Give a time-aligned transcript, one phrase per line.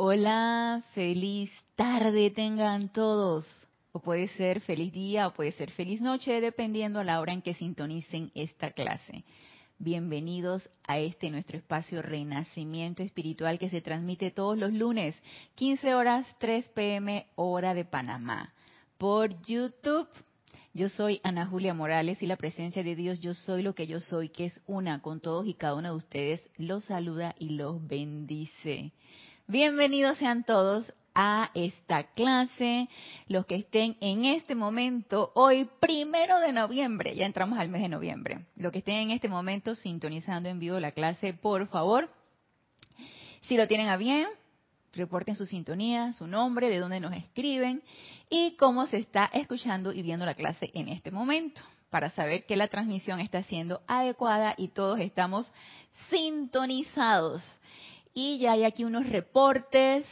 [0.00, 3.44] Hola, feliz tarde tengan todos.
[3.90, 7.42] O puede ser feliz día o puede ser feliz noche, dependiendo a la hora en
[7.42, 9.24] que sintonicen esta clase.
[9.76, 15.20] Bienvenidos a este nuestro espacio Renacimiento Espiritual que se transmite todos los lunes,
[15.56, 18.54] 15 horas 3 pm hora de Panamá,
[18.98, 20.06] por YouTube.
[20.74, 23.98] Yo soy Ana Julia Morales y la presencia de Dios, yo soy lo que yo
[23.98, 27.84] soy, que es una con todos y cada uno de ustedes, los saluda y los
[27.84, 28.92] bendice.
[29.50, 32.86] Bienvenidos sean todos a esta clase,
[33.28, 37.88] los que estén en este momento, hoy primero de noviembre, ya entramos al mes de
[37.88, 42.10] noviembre, los que estén en este momento sintonizando en vivo la clase, por favor,
[43.40, 44.26] si lo tienen a bien,
[44.92, 47.82] reporten su sintonía, su nombre, de dónde nos escriben
[48.28, 52.56] y cómo se está escuchando y viendo la clase en este momento, para saber que
[52.56, 55.50] la transmisión está siendo adecuada y todos estamos
[56.10, 57.42] sintonizados
[58.18, 60.04] y ya hay aquí unos reportes,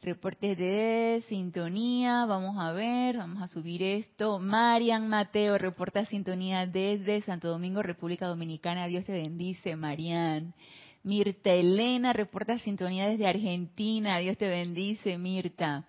[0.00, 2.24] reportes de sintonía.
[2.24, 4.38] Vamos a ver, vamos a subir esto.
[4.38, 8.86] Marian Mateo reporta sintonía desde Santo Domingo, República Dominicana.
[8.86, 10.54] Dios te bendice, Marian.
[11.02, 14.16] Mirta Elena reporta sintonía desde Argentina.
[14.16, 15.84] Dios te bendice, Mirta.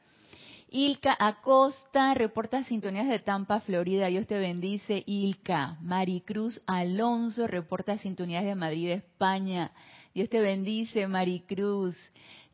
[0.70, 4.08] Ilka Acosta reporta sintonías de Tampa, Florida.
[4.08, 5.78] Dios te bendice, Ilka.
[5.80, 9.72] Maricruz Alonso reporta sintonías de Madrid, España.
[10.14, 11.96] Dios te bendice, Maricruz.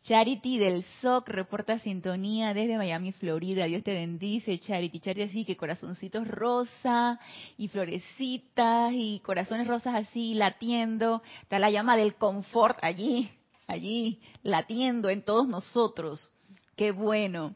[0.04, 3.66] Charity del SOC reporta sintonía desde Miami, Florida.
[3.66, 5.02] Dios te bendice, Charity.
[5.02, 7.20] Charity así que corazoncitos rosa
[7.58, 11.22] y florecitas y corazones rosas así latiendo.
[11.42, 13.30] Está la llama del confort allí,
[13.68, 16.32] allí latiendo en todos nosotros.
[16.78, 17.56] Qué bueno.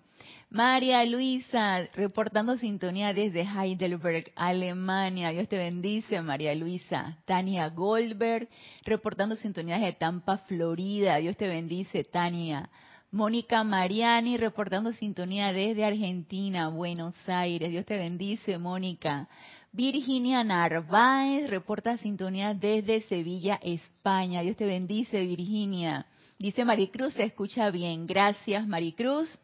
[0.54, 5.32] María Luisa, reportando sintonía desde Heidelberg, Alemania.
[5.32, 7.18] Dios te bendice, María Luisa.
[7.26, 8.48] Tania Goldberg,
[8.86, 11.18] reportando sintonía desde Tampa, Florida.
[11.18, 12.70] Dios te bendice, Tania.
[13.10, 17.72] Mónica Mariani, reportando sintonía desde Argentina, Buenos Aires.
[17.72, 19.28] Dios te bendice, Mónica.
[19.72, 24.42] Virginia Narváez, reporta sintonía desde Sevilla, España.
[24.42, 26.06] Dios te bendice, Virginia.
[26.38, 28.06] Dice Maricruz, se escucha bien.
[28.06, 29.36] Gracias, Maricruz.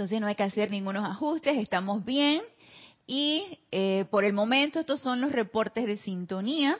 [0.00, 2.40] Entonces no hay que hacer ningunos ajustes, estamos bien.
[3.06, 6.78] Y eh, por el momento estos son los reportes de sintonía.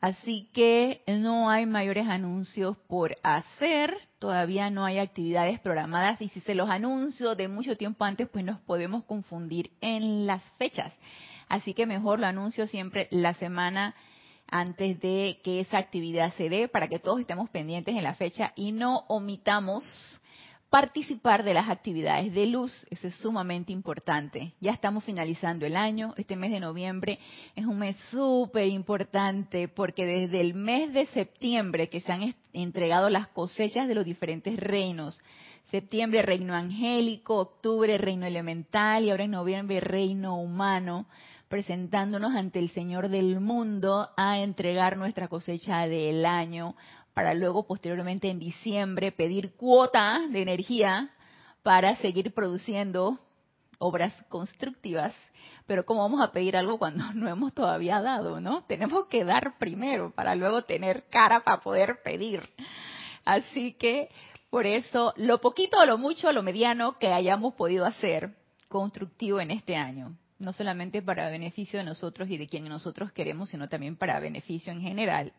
[0.00, 6.42] Así que no hay mayores anuncios por hacer, todavía no hay actividades programadas y si
[6.42, 10.92] se los anuncio de mucho tiempo antes, pues nos podemos confundir en las fechas.
[11.48, 13.96] Así que mejor lo anuncio siempre la semana
[14.46, 18.52] antes de que esa actividad se dé para que todos estemos pendientes en la fecha
[18.54, 19.82] y no omitamos
[20.70, 22.86] participar de las actividades de luz.
[22.90, 24.54] Eso es sumamente importante.
[24.60, 26.14] Ya estamos finalizando el año.
[26.16, 27.18] Este mes de noviembre
[27.54, 33.10] es un mes súper importante porque desde el mes de septiembre que se han entregado
[33.10, 35.20] las cosechas de los diferentes reinos.
[35.70, 41.06] Septiembre reino angélico, octubre reino elemental y ahora en noviembre reino humano
[41.48, 46.74] presentándonos ante el Señor del mundo a entregar nuestra cosecha del año
[47.14, 51.10] para luego posteriormente en diciembre pedir cuota de energía
[51.62, 53.18] para seguir produciendo
[53.78, 55.14] obras constructivas.
[55.66, 58.64] Pero ¿cómo vamos a pedir algo cuando no hemos todavía dado, no?
[58.64, 62.42] Tenemos que dar primero para luego tener cara para poder pedir.
[63.24, 64.10] Así que
[64.50, 68.34] por eso lo poquito, lo mucho, lo mediano que hayamos podido hacer
[68.68, 73.50] constructivo en este año, no solamente para beneficio de nosotros y de quienes nosotros queremos,
[73.50, 75.32] sino también para beneficio en general,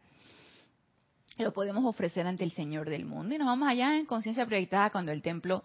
[1.43, 3.35] lo podemos ofrecer ante el Señor del mundo.
[3.35, 5.63] Y nos vamos allá en conciencia proyectada cuando el templo,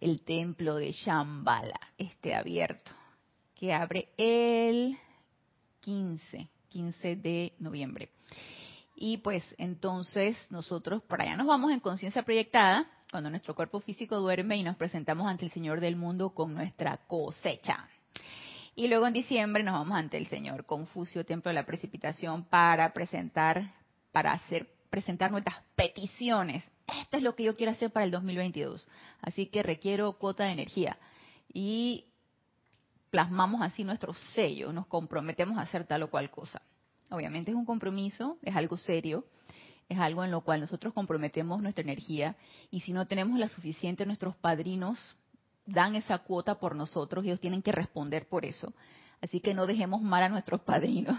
[0.00, 2.92] el templo de Shambhala esté abierto,
[3.54, 4.96] que abre el
[5.80, 8.10] 15, 15 de noviembre.
[8.96, 14.18] Y pues entonces nosotros para allá nos vamos en conciencia proyectada, cuando nuestro cuerpo físico
[14.18, 17.88] duerme y nos presentamos ante el Señor del mundo con nuestra cosecha.
[18.76, 22.92] Y luego en diciembre nos vamos ante el Señor Confucio, Templo de la Precipitación, para
[22.92, 23.72] presentar,
[24.10, 26.62] para hacer presentar nuestras peticiones.
[26.86, 28.88] Esto es lo que yo quiero hacer para el 2022.
[29.22, 30.96] Así que requiero cuota de energía.
[31.52, 32.04] Y
[33.10, 36.62] plasmamos así nuestro sello, nos comprometemos a hacer tal o cual cosa.
[37.10, 39.24] Obviamente es un compromiso, es algo serio,
[39.88, 42.36] es algo en lo cual nosotros comprometemos nuestra energía
[42.70, 45.16] y si no tenemos la suficiente, nuestros padrinos
[45.66, 48.72] dan esa cuota por nosotros y ellos tienen que responder por eso.
[49.20, 51.18] Así que no dejemos mal a nuestros padrinos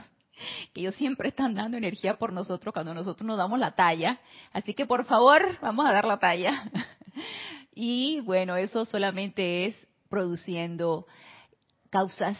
[0.73, 4.19] que ellos siempre están dando energía por nosotros cuando nosotros nos damos la talla.
[4.53, 6.63] Así que por favor, vamos a dar la talla.
[7.77, 9.75] Y bueno, eso solamente es
[10.09, 11.05] produciendo
[11.89, 12.37] causas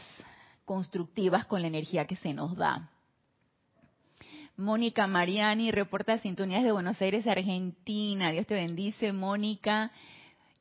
[0.63, 2.89] constructivas con la energía que se nos da.
[4.57, 8.31] Mónica Mariani reporta sintonías de Buenos Aires, Argentina.
[8.31, 9.91] Dios te bendice, Mónica.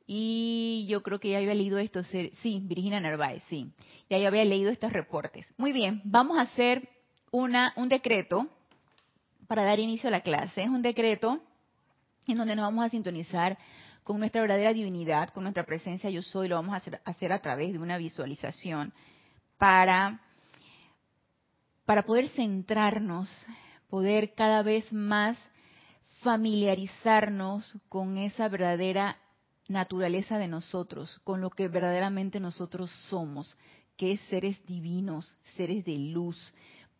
[0.05, 2.03] Y yo creo que ya había leído esto.
[2.03, 3.71] Sí, Virginia Narváez, sí.
[4.09, 5.47] Ya había leído estos reportes.
[5.57, 6.89] Muy bien, vamos a hacer
[7.35, 8.47] una, un decreto
[9.47, 10.63] para dar inicio a la clase.
[10.63, 11.41] Es un decreto
[12.27, 13.57] en donde nos vamos a sintonizar
[14.03, 17.41] con nuestra verdadera divinidad, con nuestra presencia yo soy, lo vamos a hacer, hacer a
[17.41, 18.93] través de una visualización
[19.57, 20.21] para,
[21.85, 23.29] para poder centrarnos,
[23.89, 25.37] poder cada vez más
[26.21, 29.17] familiarizarnos con esa verdadera
[29.67, 33.57] naturaleza de nosotros, con lo que verdaderamente nosotros somos,
[33.97, 36.53] que es seres divinos, seres de luz.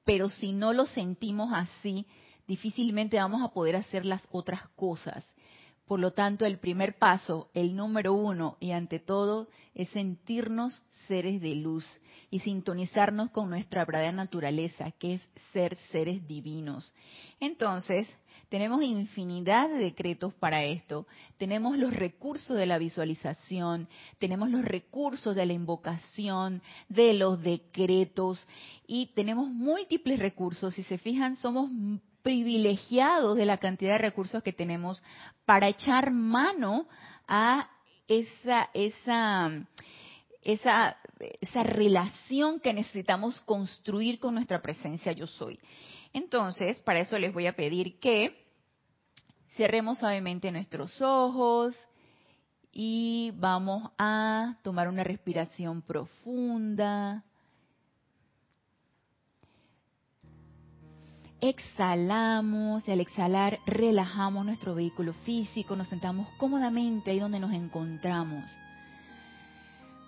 [0.06, 2.06] Pero si no lo sentimos así,
[2.48, 5.26] difícilmente vamos a poder hacer las otras cosas.
[5.88, 11.40] Por lo tanto, el primer paso, el número uno y ante todo, es sentirnos seres
[11.42, 11.86] de luz
[12.32, 16.92] y sintonizarnos con nuestra verdadera naturaleza, que es ser seres divinos.
[17.40, 18.08] Entonces,
[18.50, 21.08] tenemos infinidad de decretos para esto.
[21.38, 23.88] Tenemos los recursos de la visualización,
[24.18, 28.40] tenemos los recursos de la invocación, de los decretos
[28.88, 30.74] y tenemos múltiples recursos.
[30.74, 31.70] Si se fijan, somos
[32.26, 35.04] privilegiados de la cantidad de recursos que tenemos
[35.46, 36.88] para echar mano
[37.28, 37.70] a
[38.08, 39.52] esa, esa,
[40.42, 40.98] esa,
[41.40, 45.60] esa relación que necesitamos construir con nuestra presencia yo soy.
[46.14, 48.36] Entonces, para eso les voy a pedir que
[49.56, 51.76] cerremos suavemente nuestros ojos
[52.72, 57.24] y vamos a tomar una respiración profunda.
[61.42, 68.44] Exhalamos y al exhalar relajamos nuestro vehículo físico, nos sentamos cómodamente ahí donde nos encontramos,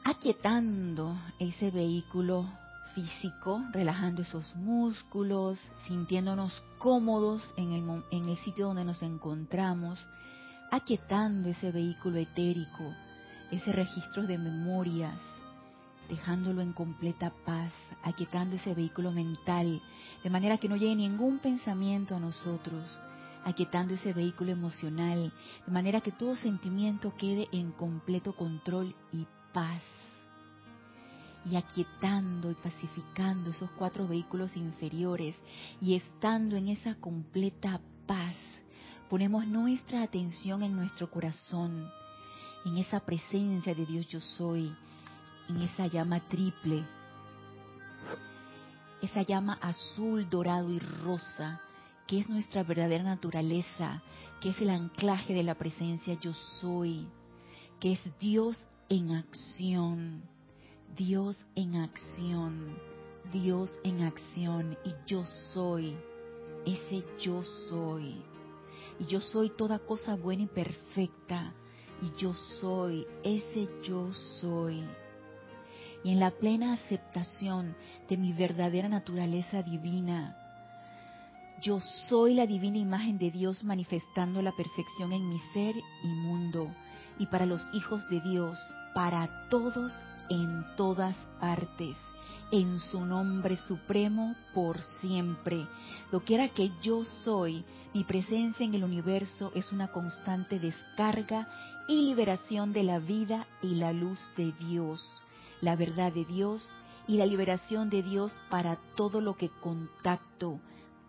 [0.03, 2.49] aquietando ese vehículo
[2.95, 9.99] físico, relajando esos músculos, sintiéndonos cómodos en el, en el sitio donde nos encontramos,
[10.71, 12.93] aquietando ese vehículo etérico,
[13.51, 15.19] ese registro de memorias,
[16.09, 17.71] dejándolo en completa paz,
[18.03, 19.81] aquietando ese vehículo mental,
[20.23, 22.83] de manera que no llegue ningún pensamiento a nosotros,
[23.43, 25.31] aquietando ese vehículo emocional,
[25.65, 29.81] de manera que todo sentimiento quede en completo control y paz.
[31.45, 35.35] Y aquietando y pacificando esos cuatro vehículos inferiores
[35.79, 38.35] y estando en esa completa paz,
[39.09, 41.89] ponemos nuestra atención en nuestro corazón,
[42.65, 44.75] en esa presencia de Dios yo soy,
[45.49, 46.83] en esa llama triple,
[49.01, 51.61] esa llama azul, dorado y rosa,
[52.07, 54.01] que es nuestra verdadera naturaleza,
[54.41, 57.07] que es el anclaje de la presencia yo soy,
[57.79, 60.23] que es Dios en acción,
[60.95, 62.77] Dios en acción,
[63.31, 65.23] Dios en acción, y yo
[65.53, 65.95] soy,
[66.65, 68.21] ese yo soy,
[68.99, 71.53] y yo soy toda cosa buena y perfecta,
[72.01, 74.83] y yo soy, ese yo soy
[76.03, 77.75] y en la plena aceptación
[78.09, 80.35] de mi verdadera naturaleza divina.
[81.61, 86.71] Yo soy la divina imagen de Dios manifestando la perfección en mi ser y mundo
[87.17, 88.59] y para los hijos de Dios,
[88.93, 89.91] para todos
[90.29, 91.97] en todas partes,
[92.51, 95.67] en su nombre supremo por siempre.
[96.11, 97.65] Lo quiera que yo soy,
[97.95, 101.47] mi presencia en el universo es una constante descarga
[101.87, 105.23] y liberación de la vida y la luz de Dios
[105.61, 106.69] la verdad de Dios
[107.07, 110.59] y la liberación de Dios para todo lo que contacto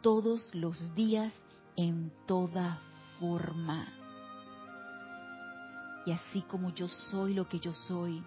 [0.01, 1.33] todos los días
[1.77, 2.81] en toda
[3.19, 3.93] forma.
[6.07, 8.23] Y así como yo soy lo que yo soy,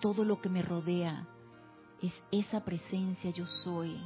[0.00, 1.26] todo lo que me rodea
[2.00, 4.00] es esa presencia yo soy.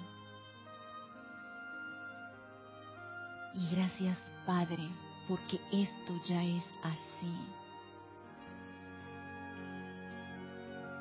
[3.55, 4.89] Y gracias Padre,
[5.29, 7.66] porque esto ya es así.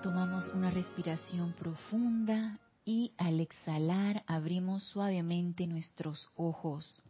[0.05, 7.01] Tomamos una respiración profunda y al exhalar abrimos suavemente nuestros ojos.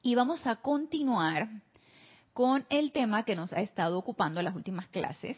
[0.00, 1.50] Y vamos a continuar
[2.32, 5.36] con el tema que nos ha estado ocupando las últimas clases.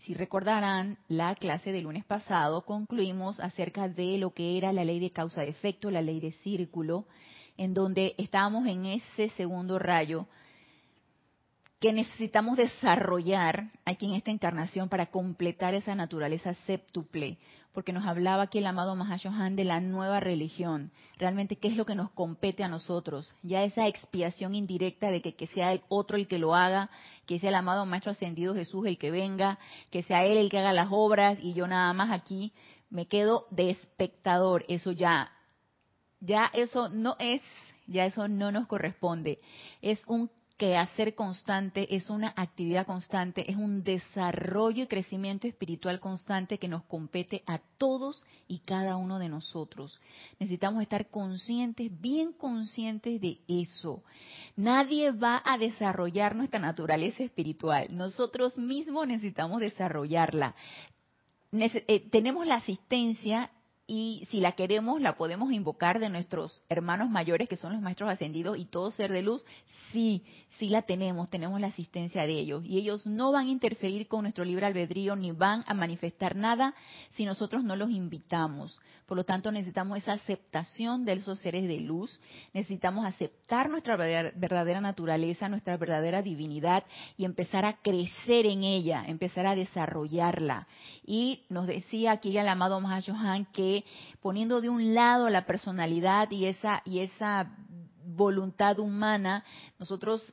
[0.00, 5.00] Si recordarán, la clase del lunes pasado concluimos acerca de lo que era la ley
[5.00, 7.06] de causa-efecto, la ley de círculo,
[7.58, 10.26] en donde estábamos en ese segundo rayo,
[11.80, 17.38] que necesitamos desarrollar aquí en esta encarnación para completar esa naturaleza séptuple,
[17.72, 21.86] porque nos hablaba aquí el amado Mahashohan de la nueva religión, realmente qué es lo
[21.86, 26.16] que nos compete a nosotros, ya esa expiación indirecta de que, que sea el otro
[26.16, 26.90] el que lo haga,
[27.26, 29.58] que sea el amado Maestro Ascendido Jesús el que venga,
[29.92, 32.52] que sea Él el que haga las obras y yo nada más aquí
[32.90, 35.30] me quedo de espectador, eso ya,
[36.20, 37.42] ya eso no es,
[37.86, 39.40] ya eso no nos corresponde,
[39.82, 46.00] es un que hacer constante es una actividad constante, es un desarrollo y crecimiento espiritual
[46.00, 50.00] constante que nos compete a todos y cada uno de nosotros.
[50.40, 54.02] Necesitamos estar conscientes, bien conscientes de eso.
[54.56, 57.86] Nadie va a desarrollar nuestra naturaleza espiritual.
[57.96, 60.56] Nosotros mismos necesitamos desarrollarla.
[61.52, 63.52] Eh, tenemos la asistencia
[63.90, 68.10] y si la queremos la podemos invocar de nuestros hermanos mayores que son los maestros
[68.10, 69.42] ascendidos y todo ser de luz,
[69.90, 70.22] sí,
[70.58, 74.22] sí la tenemos, tenemos la asistencia de ellos y ellos no van a interferir con
[74.22, 76.74] nuestro libre albedrío ni van a manifestar nada
[77.12, 78.78] si nosotros no los invitamos.
[79.06, 82.20] Por lo tanto, necesitamos esa aceptación de esos seres de luz,
[82.52, 86.84] necesitamos aceptar nuestra verdadera naturaleza, nuestra verdadera divinidad
[87.16, 90.68] y empezar a crecer en ella, empezar a desarrollarla.
[91.06, 93.77] Y nos decía aquí el amado Mahashohan que
[94.20, 97.56] poniendo de un lado la personalidad y esa, y esa
[98.04, 99.44] voluntad humana,
[99.78, 100.32] nosotros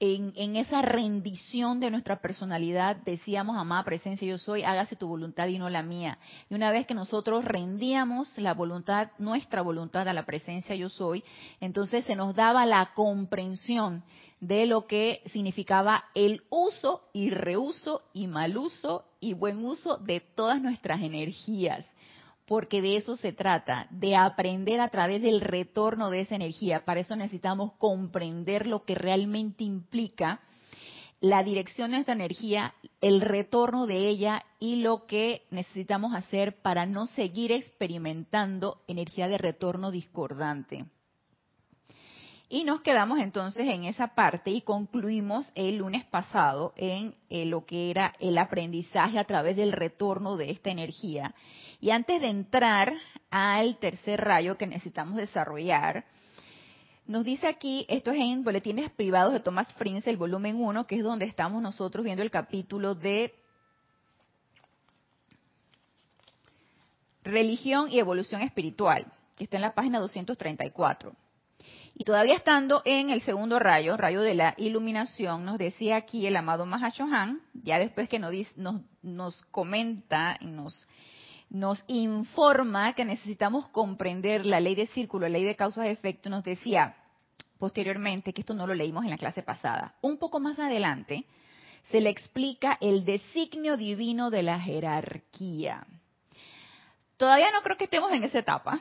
[0.00, 5.58] en, esa rendición de nuestra personalidad decíamos, amada presencia, yo soy, hágase tu voluntad y
[5.58, 6.18] no la mía.
[6.50, 11.24] Y una vez que nosotros rendíamos la voluntad, nuestra voluntad a la presencia, yo soy,
[11.60, 14.02] entonces se nos daba la comprensión
[14.40, 20.20] de lo que significaba el uso y reuso y mal uso y buen uso de
[20.20, 21.86] todas nuestras energías
[22.46, 26.84] porque de eso se trata, de aprender a través del retorno de esa energía.
[26.84, 30.40] Para eso necesitamos comprender lo que realmente implica
[31.20, 36.84] la dirección de esta energía, el retorno de ella y lo que necesitamos hacer para
[36.84, 40.84] no seguir experimentando energía de retorno discordante.
[42.54, 47.66] Y nos quedamos entonces en esa parte y concluimos el lunes pasado en eh, lo
[47.66, 51.34] que era el aprendizaje a través del retorno de esta energía.
[51.80, 52.94] Y antes de entrar
[53.28, 56.04] al tercer rayo que necesitamos desarrollar,
[57.08, 60.94] nos dice aquí, esto es en Boletines Privados de Thomas Prince, el volumen 1, que
[60.94, 63.34] es donde estamos nosotros viendo el capítulo de
[67.24, 69.06] Religión y Evolución Espiritual,
[69.36, 71.16] que está en la página 234.
[71.94, 76.36] Y todavía estando en el segundo rayo, rayo de la iluminación, nos decía aquí el
[76.36, 80.86] amado Mahashohan, ya después que nos, nos, nos comenta nos
[81.50, 86.28] nos informa que necesitamos comprender la ley de círculo, la ley de causas y efectos,
[86.28, 86.96] nos decía
[87.58, 91.24] posteriormente, que esto no lo leímos en la clase pasada, un poco más adelante
[91.90, 95.86] se le explica el designio divino de la jerarquía.
[97.16, 98.80] Todavía no creo que estemos en esa etapa,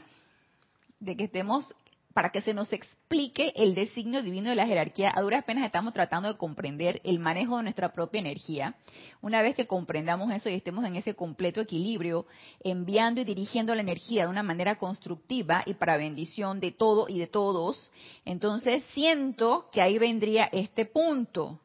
[0.99, 1.73] de que estemos
[2.13, 5.93] para que se nos explique el designio divino de la jerarquía, a duras penas estamos
[5.93, 8.75] tratando de comprender el manejo de nuestra propia energía.
[9.21, 12.27] Una vez que comprendamos eso y estemos en ese completo equilibrio,
[12.63, 17.17] enviando y dirigiendo la energía de una manera constructiva y para bendición de todo y
[17.17, 17.91] de todos,
[18.25, 21.59] entonces siento que ahí vendría este punto.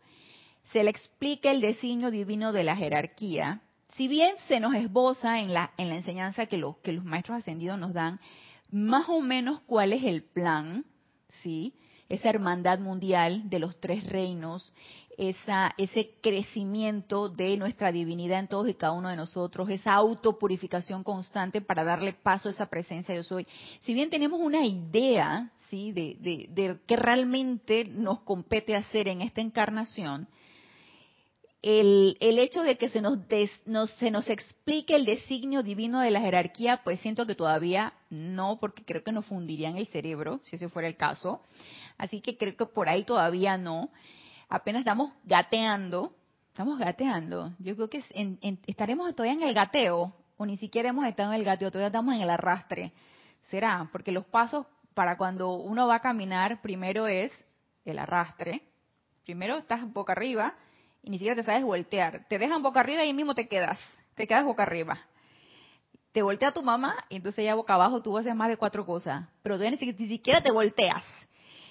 [0.73, 3.61] Se le explica el designio divino de la jerarquía.
[3.97, 7.79] Si bien se nos esboza en la, en la enseñanza que, que los maestros ascendidos
[7.79, 8.21] nos dan,
[8.71, 10.85] más o menos cuál es el plan,
[11.43, 11.75] ¿sí?
[12.09, 14.73] Esa hermandad mundial de los tres reinos,
[15.19, 21.03] esa, ese crecimiento de nuestra divinidad en todos y cada uno de nosotros, esa autopurificación
[21.03, 23.47] constante para darle paso a esa presencia yo soy.
[23.81, 25.93] Si bien tenemos una idea, ¿sí?
[25.93, 30.29] De, de, de qué realmente nos compete hacer en esta encarnación,
[31.63, 33.19] el, el, hecho de que se nos,
[33.99, 38.85] se nos explique el designio divino de la jerarquía, pues siento que todavía no, porque
[38.85, 41.43] creo que nos fundirían el cerebro, si ese fuera el caso.
[41.97, 43.91] Así que creo que por ahí todavía no.
[44.49, 46.15] Apenas estamos gateando,
[46.49, 47.53] estamos gateando.
[47.59, 48.05] Yo creo que
[48.67, 52.15] estaremos todavía en el gateo, o ni siquiera hemos estado en el gateo, todavía estamos
[52.15, 52.93] en el arrastre.
[53.51, 57.33] Será, porque los pasos para cuando uno va a caminar, primero es
[57.85, 58.63] el arrastre.
[59.25, 60.55] Primero estás boca arriba,
[61.03, 62.27] y ni siquiera te sabes voltear.
[62.29, 63.79] Te dejan boca arriba y ahí mismo te quedas.
[64.15, 64.99] Te quedas boca arriba.
[66.13, 69.29] Te voltea tu mamá y entonces ya boca abajo tú haces más de cuatro cosas.
[69.43, 71.05] Pero tú ni, siquiera te volteas.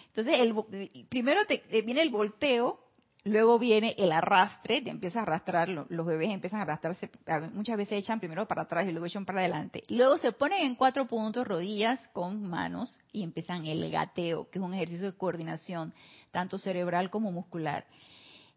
[0.07, 2.79] Entonces, primero te, viene el volteo,
[3.23, 7.11] luego viene el arrastre, te empiezas a arrastrar, los bebés empiezan a arrastrarse,
[7.53, 9.83] muchas veces echan primero para atrás y luego echan para adelante.
[9.89, 14.65] Luego se ponen en cuatro puntos, rodillas con manos y empiezan el gateo, que es
[14.65, 15.93] un ejercicio de coordinación,
[16.31, 17.85] tanto cerebral como muscular.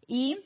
[0.07, 0.39] Y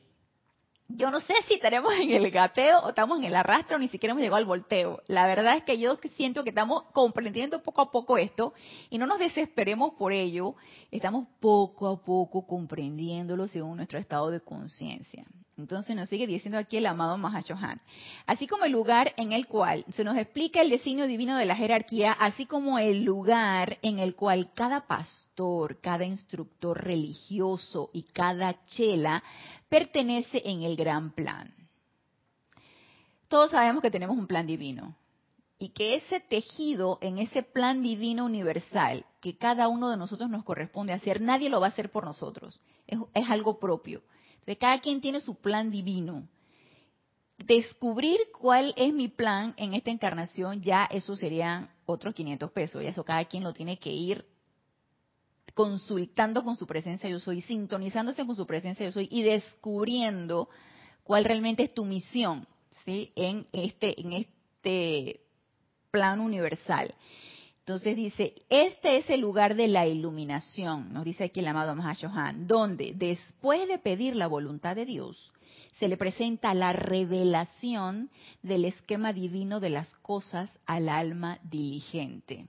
[0.88, 3.88] yo no sé si estaremos en el gateo o estamos en el arrastre o ni
[3.88, 5.02] siquiera hemos llegado al volteo.
[5.08, 8.54] La verdad es que yo siento que estamos comprendiendo poco a poco esto
[8.90, 10.56] y no nos desesperemos por ello.
[10.92, 15.26] Estamos poco a poco comprendiéndolo según nuestro estado de conciencia.
[15.58, 17.80] Entonces nos sigue diciendo aquí el amado Mahashohan.
[18.26, 21.56] Así como el lugar en el cual se nos explica el designio divino de la
[21.56, 28.62] jerarquía, así como el lugar en el cual cada pastor, cada instructor religioso y cada
[28.66, 29.24] chela
[29.70, 31.54] pertenece en el gran plan.
[33.30, 34.94] Todos sabemos que tenemos un plan divino
[35.58, 40.44] y que ese tejido en ese plan divino universal que cada uno de nosotros nos
[40.44, 42.60] corresponde hacer, nadie lo va a hacer por nosotros.
[42.88, 44.02] Es, es algo propio
[44.56, 46.28] cada quien tiene su plan divino.
[47.38, 52.84] Descubrir cuál es mi plan en esta encarnación, ya eso serían otros 500 pesos.
[52.84, 54.26] Y eso cada quien lo tiene que ir
[55.56, 60.50] consultando con su presencia yo soy, sintonizándose con su presencia yo soy y descubriendo
[61.04, 62.46] cuál realmente es tu misión,
[62.84, 63.12] ¿sí?
[63.16, 65.22] En este en este
[65.92, 66.94] plan universal.
[67.68, 72.46] Entonces dice, este es el lugar de la iluminación, nos dice aquí el amado Mahashohan,
[72.46, 75.34] donde después de pedir la voluntad de Dios,
[75.80, 78.12] se le presenta la revelación
[78.44, 82.46] del esquema divino de las cosas al alma diligente.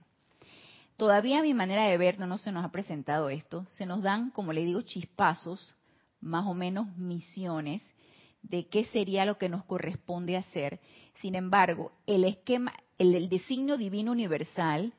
[0.97, 4.29] Todavía a mi manera de ver no, se nos ha presentado esto, se nos dan,
[4.29, 5.75] como le digo, chispazos,
[6.21, 7.81] más o menos misiones
[8.43, 10.79] de qué sería lo que nos corresponde hacer.
[11.21, 14.93] Sin embargo, el esquema, el, el designio divino universal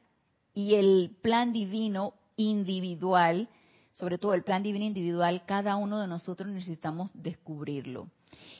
[0.58, 3.48] y el plan divino individual,
[3.92, 8.08] sobre todo el plan divino individual, cada uno de nosotros necesitamos descubrirlo.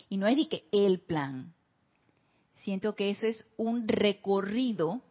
[0.09, 1.53] Y no es de que el plan.
[2.63, 5.03] Siento que eso es un recorrido,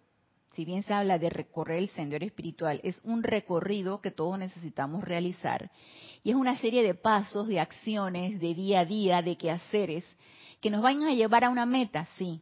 [0.53, 5.03] si bien se habla de recorrer el sendero espiritual, es un recorrido que todos necesitamos
[5.03, 5.69] realizar.
[6.23, 10.05] Y es una serie de pasos, de acciones, de día a día, de quehaceres,
[10.61, 12.39] que nos van a llevar a una meta, sí.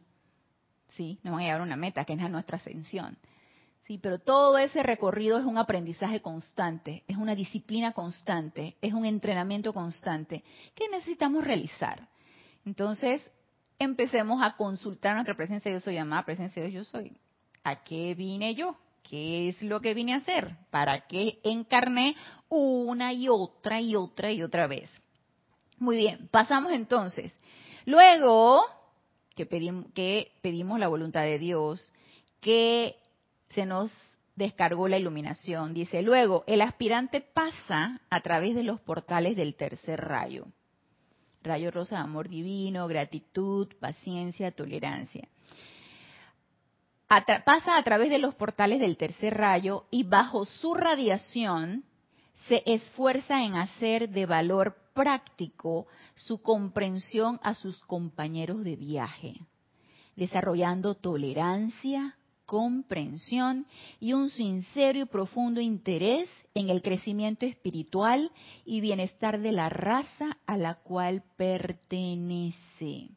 [0.90, 3.18] Sí, nos van a llevar a una meta, que es nuestra ascensión
[3.86, 9.04] Sí, pero todo ese recorrido es un aprendizaje constante, es una disciplina constante, es un
[9.04, 10.42] entrenamiento constante
[10.74, 12.08] que necesitamos realizar.
[12.64, 13.30] Entonces,
[13.78, 17.16] empecemos a consultar nuestra presencia yo soy, llamada presencia de yo soy.
[17.62, 18.76] ¿A qué vine yo?
[19.04, 20.56] ¿Qué es lo que vine a hacer?
[20.70, 22.16] ¿Para qué encarné
[22.48, 24.90] una y otra y otra y otra vez?
[25.78, 27.32] Muy bien, pasamos entonces.
[27.84, 28.64] Luego
[29.36, 31.92] que pedimos, que pedimos la voluntad de Dios,
[32.40, 32.96] que
[33.56, 33.90] se nos
[34.36, 35.72] descargó la iluminación.
[35.72, 40.46] Dice, luego, el aspirante pasa a través de los portales del tercer rayo.
[41.42, 45.26] Rayo rosa, amor divino, gratitud, paciencia, tolerancia.
[47.08, 51.84] pasa a través de los portales del tercer rayo y bajo su radiación
[52.48, 59.40] se esfuerza en hacer de valor práctico su comprensión a sus compañeros de viaje,
[60.14, 62.16] desarrollando tolerancia,
[62.46, 63.66] comprensión
[64.00, 68.30] y un sincero y profundo interés en el crecimiento espiritual
[68.64, 73.10] y bienestar de la raza a la cual pertenece.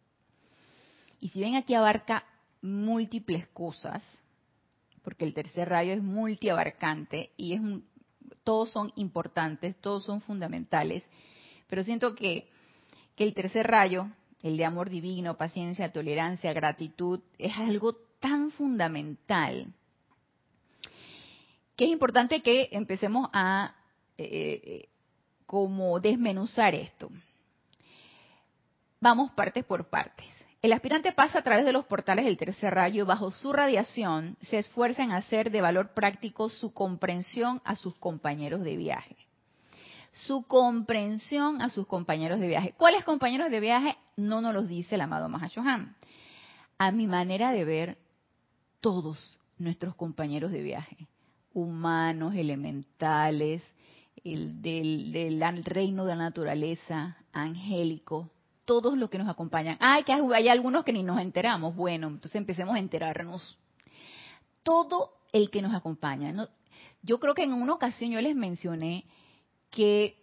[1.21, 2.25] Y si ven aquí abarca
[2.61, 4.03] múltiples cosas,
[5.03, 7.57] porque el tercer rayo es multiabarcante y
[8.43, 11.03] todos son importantes, todos son fundamentales,
[11.67, 12.49] pero siento que,
[13.15, 14.09] que el tercer rayo,
[14.41, 19.67] el de amor divino, paciencia, tolerancia, gratitud, es algo tan fundamental
[21.75, 23.73] que es importante que empecemos a
[24.17, 24.89] eh, eh,
[25.45, 27.09] como desmenuzar esto.
[28.99, 30.27] Vamos partes por partes.
[30.61, 34.35] El aspirante pasa a través de los portales del tercer rayo y bajo su radiación
[34.41, 39.15] se esfuerza en hacer de valor práctico su comprensión a sus compañeros de viaje.
[40.11, 42.73] Su comprensión a sus compañeros de viaje.
[42.75, 43.95] ¿Cuáles compañeros de viaje?
[44.17, 45.95] No nos los dice el amado Mahashohan.
[46.77, 47.97] A mi manera de ver,
[48.81, 51.07] todos nuestros compañeros de viaje,
[51.53, 53.63] humanos, elementales,
[54.23, 58.29] el del, reino de la naturaleza, angélico,
[58.65, 59.77] todos los que nos acompañan.
[59.79, 61.75] Ay, que hay algunos que ni nos enteramos.
[61.75, 63.57] Bueno, entonces empecemos a enterarnos.
[64.63, 66.33] Todo el que nos acompaña.
[67.01, 69.05] Yo creo que en una ocasión yo les mencioné
[69.71, 70.18] que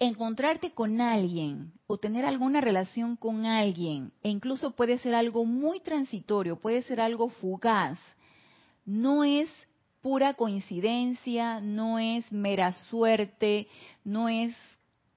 [0.00, 5.80] encontrarte con alguien o tener alguna relación con alguien, e incluso puede ser algo muy
[5.80, 7.98] transitorio, puede ser algo fugaz,
[8.86, 9.48] no es
[10.00, 13.68] pura coincidencia, no es mera suerte,
[14.02, 14.54] no es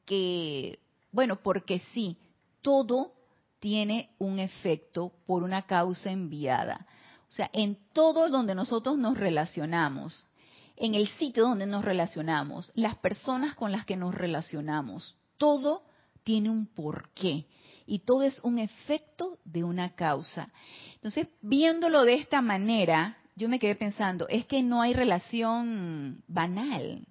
[0.06, 0.80] que
[1.12, 2.18] Bueno, porque sí,
[2.62, 3.14] todo
[3.60, 6.88] tiene un efecto por una causa enviada.
[7.30, 10.26] O sea, en todo donde nosotros nos relacionamos,
[10.76, 15.84] en el sitio donde nos relacionamos, las personas con las que nos relacionamos, todo
[16.24, 17.46] tiene un porqué
[17.86, 20.50] y todo es un efecto de una causa.
[20.96, 27.06] Entonces, viéndolo de esta manera, yo me quedé pensando, es que no hay relación banal.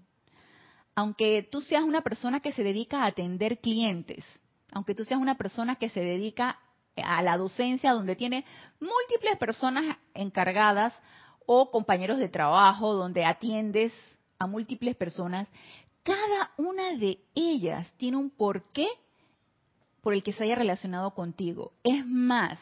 [0.94, 4.24] Aunque tú seas una persona que se dedica a atender clientes,
[4.72, 6.58] aunque tú seas una persona que se dedica
[6.96, 8.44] a la docencia, donde tiene
[8.80, 10.92] múltiples personas encargadas
[11.46, 13.92] o compañeros de trabajo, donde atiendes
[14.38, 15.48] a múltiples personas,
[16.02, 18.88] cada una de ellas tiene un porqué
[20.02, 21.72] por el que se haya relacionado contigo.
[21.84, 22.58] Es más,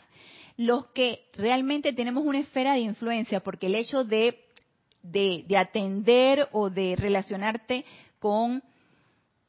[0.57, 4.39] los que realmente tenemos una esfera de influencia, porque el hecho de,
[5.03, 7.87] de, atender o de relacionarte
[8.19, 8.63] con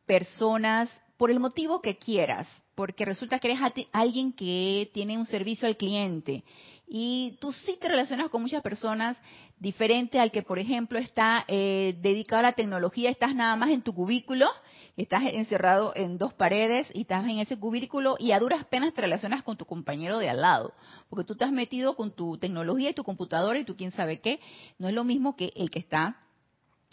[0.05, 3.59] personas, por el motivo que quieras, porque resulta que eres
[3.91, 6.43] alguien que tiene un servicio al cliente
[6.93, 9.15] y tú sí te relacionas con muchas personas
[9.57, 13.81] diferente al que, por ejemplo, está eh, dedicado a la tecnología, estás nada más en
[13.81, 14.49] tu cubículo,
[14.97, 18.99] estás encerrado en dos paredes y estás en ese cubículo y a duras penas te
[18.99, 20.73] relacionas con tu compañero de al lado,
[21.09, 24.41] porque tú has metido con tu tecnología y tu computadora y tú quién sabe qué,
[24.77, 26.17] no es lo mismo que el que está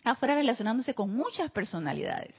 [0.05, 2.37] afuera relacionándose con muchas personalidades.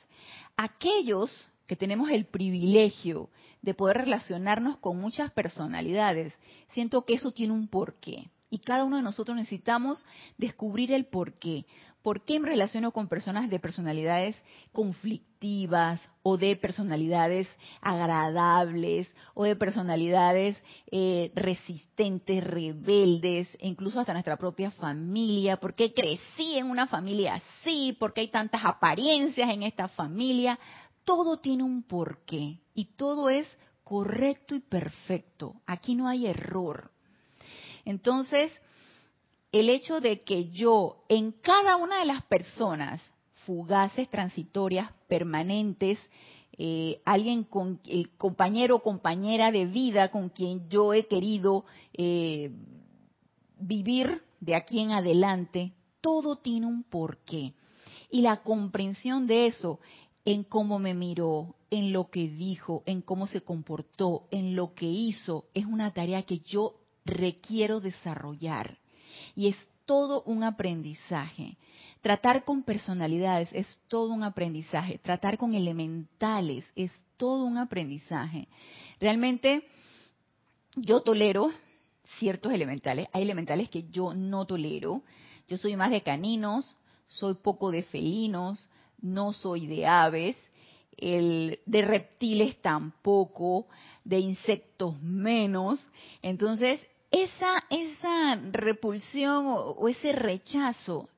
[0.56, 3.30] Aquellos que tenemos el privilegio
[3.62, 6.34] de poder relacionarnos con muchas personalidades,
[6.74, 8.28] siento que eso tiene un porqué.
[8.50, 10.04] Y cada uno de nosotros necesitamos
[10.40, 11.68] descubrir el porqué.
[12.02, 14.36] ¿Por qué me relaciono con personas de personalidades
[14.72, 17.48] conflictivas o de personalidades
[17.82, 20.60] agradables o de personalidades
[20.92, 25.58] eh, resistentes, rebeldes, e incluso hasta nuestra propia familia?
[25.58, 27.96] ¿Por qué crecí en una familia así?
[28.00, 30.58] ¿Por qué hay tantas apariencias en esta familia?
[31.10, 33.48] Todo tiene un porqué y todo es
[33.84, 35.56] correcto y perfecto.
[35.66, 36.92] Aquí no hay error.
[37.84, 38.52] Entonces,
[39.52, 43.02] el hecho de que yo en cada una de las personas,
[43.48, 45.98] fugaces, transitorias, permanentes,
[46.60, 47.82] eh, alguien con
[48.20, 52.52] compañero o compañera de vida con quien yo he querido eh,
[53.58, 57.56] vivir de aquí en adelante, todo tiene un porqué.
[58.12, 59.80] Y la comprensión de eso
[60.26, 64.86] en cómo me miró, en lo que dijo, en cómo se comportó, en lo que
[64.86, 68.78] hizo, es una tarea que yo requiero desarrollar.
[69.36, 69.56] Y es
[69.86, 71.58] todo un aprendizaje.
[72.02, 75.00] Tratar con personalidades es todo un aprendizaje.
[75.00, 78.48] Tratar con elementales es todo un aprendizaje.
[79.00, 79.68] Realmente
[80.76, 81.52] yo tolero
[82.20, 83.08] ciertos elementales.
[83.12, 85.04] Hay elementales que yo no tolero.
[85.48, 86.76] Yo soy más de caninos,
[87.08, 88.70] soy poco de felinos,
[89.02, 90.36] no soy de aves,
[90.98, 93.68] el, de reptiles tampoco,
[94.04, 95.90] de insectos menos.
[96.22, 96.80] Entonces,
[97.12, 101.10] esa, esa repulsión o, ese rechazo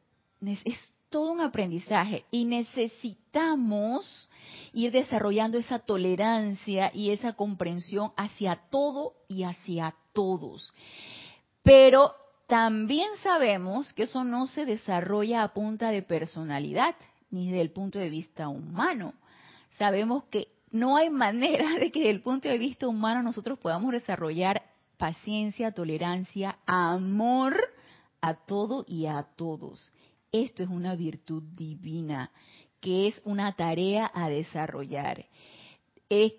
[0.41, 0.77] es
[1.09, 4.29] todo un aprendizaje y necesitamos
[4.73, 10.73] ir desarrollando esa tolerancia y esa comprensión hacia todo y hacia todos.
[11.63, 12.13] Pero
[12.47, 16.95] también sabemos que eso no se desarrolla a punta de personalidad,
[17.31, 19.13] ni desde el punto de vista humano.
[19.77, 23.91] Sabemos que no hay manera de que desde el punto de vista humano nosotros podamos
[23.91, 24.61] desarrollar
[24.97, 27.57] paciencia, tolerancia, amor
[28.21, 29.91] a todo y a todos.
[30.31, 32.31] Esto es una virtud divina
[32.79, 35.25] que es una tarea a desarrollar.
[36.09, 36.33] Es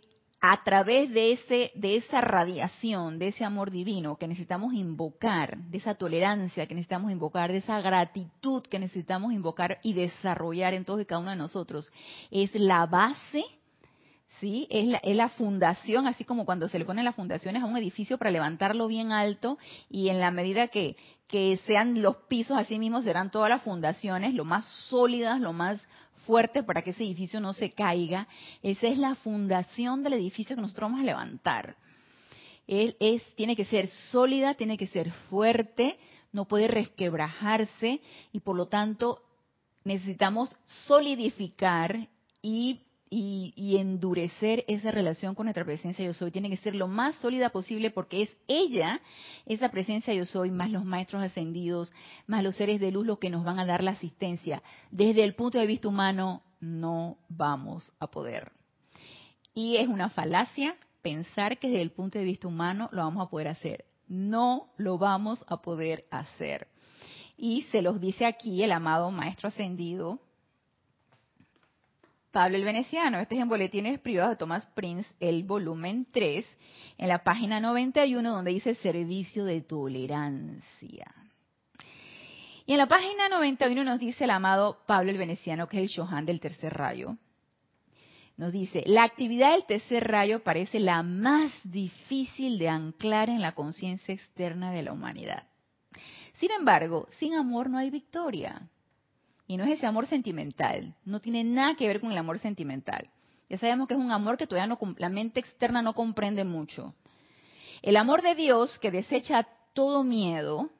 [0.45, 5.79] a través de ese de esa radiación, de ese amor divino que necesitamos invocar, de
[5.79, 11.01] esa tolerancia que necesitamos invocar, de esa gratitud que necesitamos invocar y desarrollar en todos
[11.01, 11.93] y cada uno de nosotros,
[12.33, 13.45] es la base
[14.41, 14.67] ¿sí?
[14.69, 17.77] Es la, es la, fundación, así como cuando se le ponen las fundaciones a un
[17.77, 19.57] edificio para levantarlo bien alto
[19.89, 20.97] y en la medida que,
[21.29, 25.81] que sean los pisos así mismos serán todas las fundaciones, lo más sólidas, lo más
[26.27, 28.29] fuerte para que ese edificio no se caiga.
[28.63, 31.77] Esa es la fundación del edificio que nosotros vamos a levantar.
[32.67, 35.99] Él es, tiene que ser sólida, tiene que ser fuerte,
[36.33, 38.01] no puede resquebrajarse
[38.33, 39.23] y por lo tanto
[39.85, 40.55] necesitamos
[40.87, 42.09] solidificar
[42.41, 42.81] y
[43.15, 46.31] y, endurecer esa relación con nuestra presencia yo soy.
[46.31, 49.03] Tiene que ser lo más sólida posible porque es ella,
[49.45, 51.93] esa presencia yo soy, más los maestros ascendidos,
[52.27, 54.63] más los seres de luz los que nos van a dar la asistencia.
[54.91, 58.51] Desde el punto de vista humano no vamos a poder.
[59.53, 63.29] Y es una falacia pensar que desde el punto de vista humano lo vamos a
[63.29, 63.85] poder hacer.
[64.09, 66.67] No lo vamos a poder hacer.
[67.37, 70.21] Y se los dice aquí el amado Maestro Ascendido,
[72.33, 73.21] Pablo el Veneciano.
[73.21, 76.45] Este es en Boletines Privados de Thomas Prince, el volumen 3,
[76.97, 81.15] en la página 91, donde dice Servicio de Tolerancia.
[82.65, 85.89] Y en la página 91 nos dice el amado Pablo el Veneciano, que es el
[85.89, 87.19] Shohan del tercer rayo.
[88.39, 93.53] Nos dice, la actividad del tercer rayo parece la más difícil de anclar en la
[93.53, 95.45] conciencia externa de la humanidad.
[96.35, 98.71] Sin embargo, sin amor no hay victoria.
[99.47, 103.11] Y no es ese amor sentimental, no tiene nada que ver con el amor sentimental.
[103.49, 106.95] Ya sabemos que es un amor que todavía no, la mente externa no comprende mucho.
[107.83, 110.71] El amor de Dios que desecha todo miedo,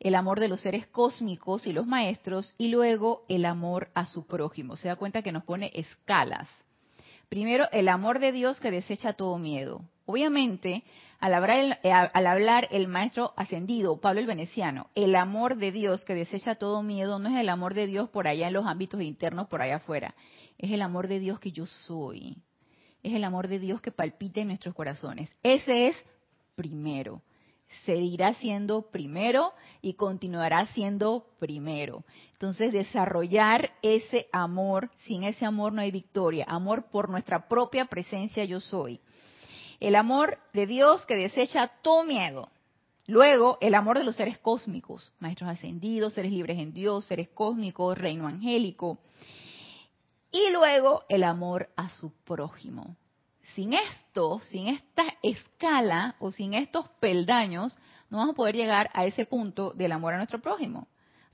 [0.00, 4.26] el amor de los seres cósmicos y los maestros, y luego el amor a su
[4.26, 4.76] prójimo.
[4.76, 6.48] Se da cuenta que nos pone escalas.
[7.28, 9.84] Primero, el amor de Dios que desecha todo miedo.
[10.10, 10.82] Obviamente,
[11.20, 15.70] al hablar, el, eh, al hablar el maestro ascendido, Pablo el Veneciano, el amor de
[15.70, 18.66] Dios que desecha todo miedo no es el amor de Dios por allá en los
[18.66, 20.16] ámbitos internos, por allá afuera.
[20.58, 22.38] Es el amor de Dios que yo soy.
[23.04, 25.30] Es el amor de Dios que palpita en nuestros corazones.
[25.44, 25.96] Ese es
[26.56, 27.22] primero.
[27.84, 32.02] Seguirá siendo primero y continuará siendo primero.
[32.32, 36.46] Entonces, desarrollar ese amor, sin ese amor no hay victoria.
[36.48, 39.00] Amor por nuestra propia presencia yo soy
[39.80, 42.48] el amor de Dios que desecha todo miedo.
[43.06, 47.98] Luego, el amor de los seres cósmicos, maestros ascendidos, seres libres en Dios, seres cósmicos,
[47.98, 48.98] reino angélico.
[50.30, 52.96] Y luego, el amor a su prójimo.
[53.54, 57.76] Sin esto, sin esta escala o sin estos peldaños,
[58.10, 60.86] no vamos a poder llegar a ese punto del amor a nuestro prójimo.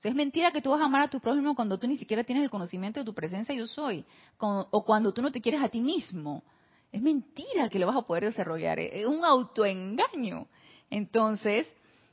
[0.02, 2.44] es mentira que tú vas a amar a tu prójimo cuando tú ni siquiera tienes
[2.44, 4.04] el conocimiento de tu presencia yo soy,
[4.38, 6.44] o cuando tú no te quieres a ti mismo,
[6.92, 10.48] es mentira que lo vas a poder desarrollar, es un autoengaño.
[10.90, 11.66] Entonces,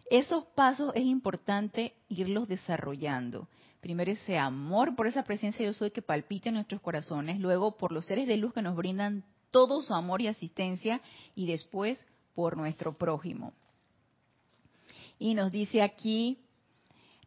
[0.09, 3.47] esos pasos es importante irlos desarrollando.
[3.81, 7.91] Primero ese amor por esa presencia yo soy que palpita en nuestros corazones, luego por
[7.91, 11.01] los seres de luz que nos brindan todo su amor y asistencia
[11.35, 13.53] y después por nuestro prójimo.
[15.19, 16.42] Y nos dice aquí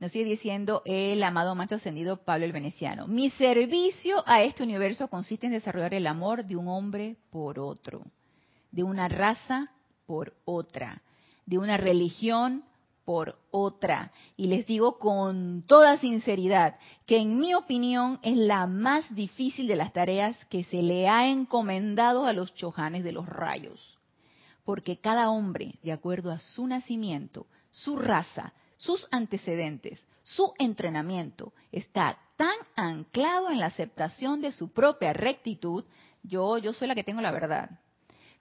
[0.00, 3.06] nos sigue diciendo el amado maestro ascendido Pablo el Veneciano.
[3.06, 8.02] Mi servicio a este universo consiste en desarrollar el amor de un hombre por otro,
[8.70, 9.72] de una raza
[10.06, 11.02] por otra,
[11.46, 12.64] de una religión
[13.06, 14.12] por otra.
[14.36, 19.76] Y les digo con toda sinceridad que en mi opinión es la más difícil de
[19.76, 23.98] las tareas que se le ha encomendado a los chojanes de los rayos.
[24.64, 32.18] Porque cada hombre, de acuerdo a su nacimiento, su raza, sus antecedentes, su entrenamiento está
[32.36, 35.84] tan anclado en la aceptación de su propia rectitud,
[36.22, 37.70] yo, yo soy la que tengo la verdad.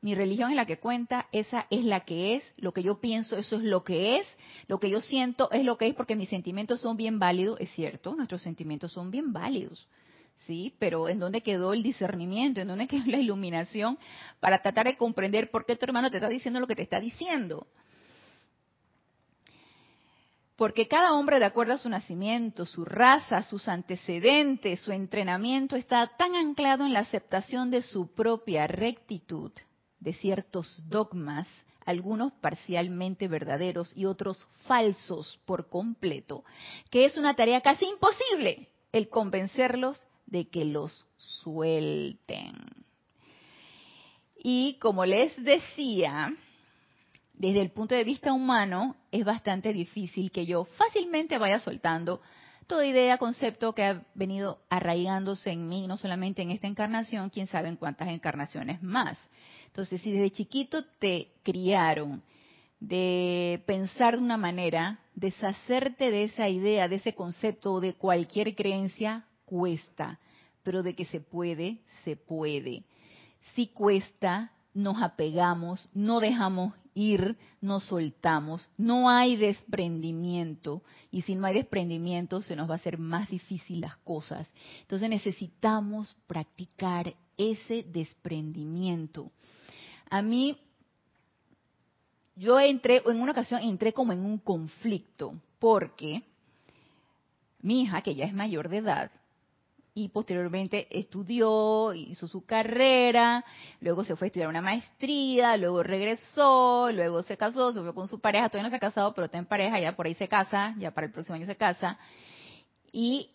[0.01, 3.37] Mi religión es la que cuenta, esa es la que es, lo que yo pienso,
[3.37, 4.27] eso es lo que es,
[4.67, 7.71] lo que yo siento es lo que es porque mis sentimientos son bien válidos, es
[7.71, 9.87] cierto, nuestros sentimientos son bien válidos.
[10.41, 10.75] ¿sí?
[10.79, 12.61] Pero ¿en dónde quedó el discernimiento?
[12.61, 13.97] ¿En dónde quedó la iluminación
[14.39, 16.99] para tratar de comprender por qué tu hermano te está diciendo lo que te está
[16.99, 17.67] diciendo?
[20.55, 26.11] Porque cada hombre, de acuerdo a su nacimiento, su raza, sus antecedentes, su entrenamiento, está
[26.17, 29.51] tan anclado en la aceptación de su propia rectitud,
[29.99, 31.47] de ciertos dogmas,
[31.85, 36.45] algunos parcialmente verdaderos y otros falsos por completo,
[36.89, 42.53] que es una tarea casi imposible el convencerlos de que los suelten.
[44.37, 46.33] Y como les decía,
[47.37, 52.21] desde el punto de vista humano, es bastante difícil que yo fácilmente vaya soltando
[52.67, 57.47] toda idea, concepto que ha venido arraigándose en mí, no solamente en esta encarnación, quién
[57.47, 59.17] sabe en cuántas encarnaciones más.
[59.67, 62.23] Entonces, si desde chiquito te criaron
[62.79, 68.55] de pensar de una manera, deshacerte de esa idea, de ese concepto o de cualquier
[68.55, 70.19] creencia, cuesta,
[70.63, 72.83] pero de que se puede, se puede.
[73.53, 80.81] Si cuesta, nos apegamos, no dejamos ir, nos soltamos, no hay desprendimiento
[81.11, 84.47] y si no hay desprendimiento se nos va a hacer más difícil las cosas.
[84.81, 89.31] Entonces necesitamos practicar ese desprendimiento.
[90.09, 90.57] A mí,
[92.35, 96.23] yo entré, en una ocasión entré como en un conflicto porque
[97.61, 99.11] mi hija, que ya es mayor de edad,
[99.97, 103.45] y posteriormente estudió, hizo su carrera,
[103.79, 108.09] luego se fue a estudiar una maestría, luego regresó, luego se casó, se fue con
[108.09, 110.27] su pareja, todavía no se ha casado, pero está en pareja, ya por ahí se
[110.27, 111.97] casa, ya para el próximo año se casa.
[112.91, 113.29] Y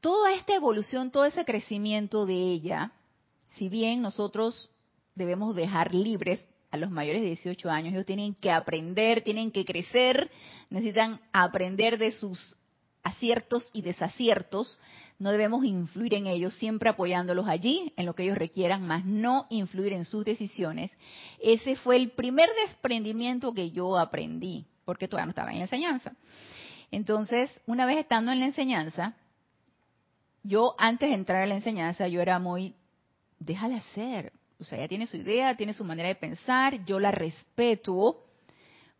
[0.00, 2.92] toda esta evolución, todo ese crecimiento de ella,
[3.56, 4.70] si bien nosotros
[5.14, 9.66] debemos dejar libres a los mayores de 18 años, ellos tienen que aprender, tienen que
[9.66, 10.30] crecer,
[10.70, 12.56] necesitan aprender de sus
[13.02, 14.78] aciertos y desaciertos,
[15.18, 19.46] no debemos influir en ellos, siempre apoyándolos allí, en lo que ellos requieran, más no
[19.50, 20.90] influir en sus decisiones.
[21.40, 26.12] Ese fue el primer desprendimiento que yo aprendí, porque todavía no estaba en la enseñanza.
[26.90, 29.14] Entonces, una vez estando en la enseñanza,
[30.42, 32.74] yo antes de entrar a la enseñanza, yo era muy,
[33.38, 34.32] déjala ser.
[34.58, 38.24] O sea, ella tiene su idea, tiene su manera de pensar, yo la respeto,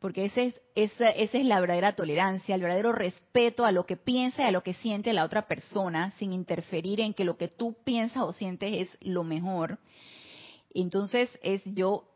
[0.03, 3.97] porque esa es, esa, esa es la verdadera tolerancia, el verdadero respeto a lo que
[3.97, 7.47] piensa y a lo que siente la otra persona, sin interferir en que lo que
[7.47, 9.79] tú piensas o sientes es lo mejor.
[10.75, 12.09] Entonces, es yo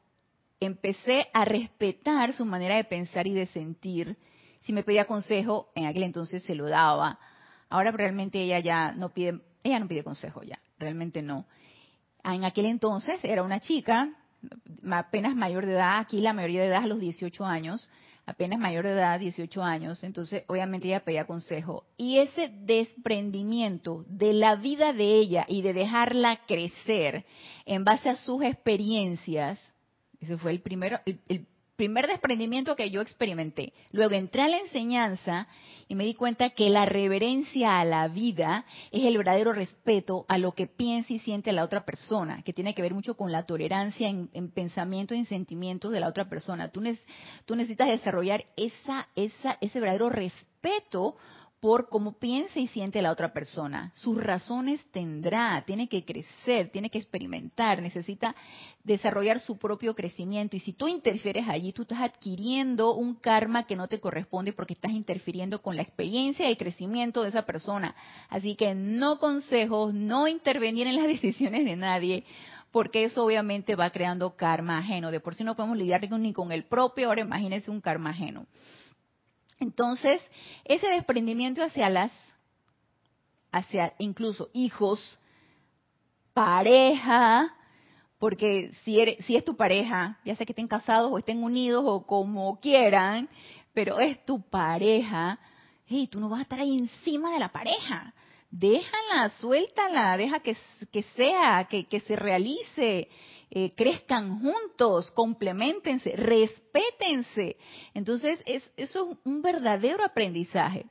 [0.58, 4.16] empecé a respetar su manera de pensar y de sentir.
[4.62, 7.20] Si me pedía consejo, en aquel entonces se lo daba.
[7.68, 11.46] Ahora realmente ella ya no pide, ella no pide consejo ya, realmente no.
[12.24, 14.10] En aquel entonces era una chica
[14.90, 17.88] apenas mayor de edad, aquí la mayoría de edad a los 18 años,
[18.26, 21.84] apenas mayor de edad, 18 años, entonces obviamente ella pedía consejo.
[21.96, 27.24] Y ese desprendimiento de la vida de ella y de dejarla crecer
[27.64, 29.60] en base a sus experiencias,
[30.20, 33.72] ese fue el primero, el, primer desprendimiento que yo experimenté.
[33.92, 35.46] Luego entré a la enseñanza
[35.88, 40.38] y me di cuenta que la reverencia a la vida es el verdadero respeto a
[40.38, 43.44] lo que piensa y siente la otra persona, que tiene que ver mucho con la
[43.44, 46.70] tolerancia en, pensamiento y en sentimientos de la otra persona.
[46.70, 46.82] Tú,
[47.44, 51.16] tú necesitas desarrollar esa, esa, ese verdadero respeto
[51.60, 53.90] por cómo piensa y siente la otra persona.
[53.94, 58.36] Sus razones tendrá, tiene que crecer, tiene que experimentar, necesita
[58.84, 60.56] desarrollar su propio crecimiento.
[60.56, 64.74] Y si tú interfieres allí, tú estás adquiriendo un karma que no te corresponde porque
[64.74, 67.94] estás interfiriendo con la experiencia y el crecimiento de esa persona.
[68.28, 72.24] Así que no consejos, no intervenir en las decisiones de nadie,
[72.70, 75.10] porque eso obviamente va creando karma ajeno.
[75.10, 78.46] De por sí no podemos lidiar ni con el propio, ahora imagínense un karma ajeno.
[79.58, 80.22] Entonces,
[80.64, 82.12] ese desprendimiento hacia las,
[83.50, 85.18] hacia incluso hijos,
[86.34, 87.54] pareja,
[88.18, 91.84] porque si, eres, si es tu pareja, ya sea que estén casados o estén unidos
[91.86, 93.28] o como quieran,
[93.72, 95.38] pero es tu pareja,
[95.86, 98.14] hey, tú no vas a estar ahí encima de la pareja.
[98.50, 100.56] Déjala, suéltala, deja que,
[100.92, 103.08] que sea, que, que se realice.
[103.50, 107.56] Eh, crezcan juntos, complementense, respétense.
[107.94, 110.86] Entonces, es, eso es un verdadero aprendizaje.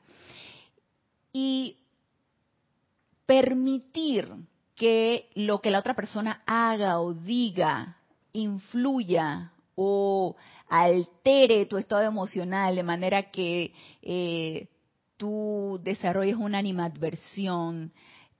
[1.32, 1.76] Y
[3.26, 4.28] permitir
[4.74, 7.96] que lo que la otra persona haga o diga
[8.32, 10.36] influya o
[10.68, 14.68] altere tu estado emocional de manera que eh,
[15.16, 17.92] tú desarrolles una animadversión,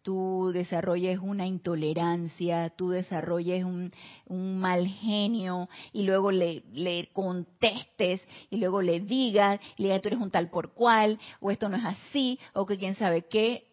[0.07, 3.91] tú desarrolles una intolerancia, tú desarrolles un,
[4.29, 10.31] mal genio y luego le, contestes y luego le digas, le digas tú eres un
[10.31, 13.67] tal por cual, o esto no es así, o que quién sabe qué,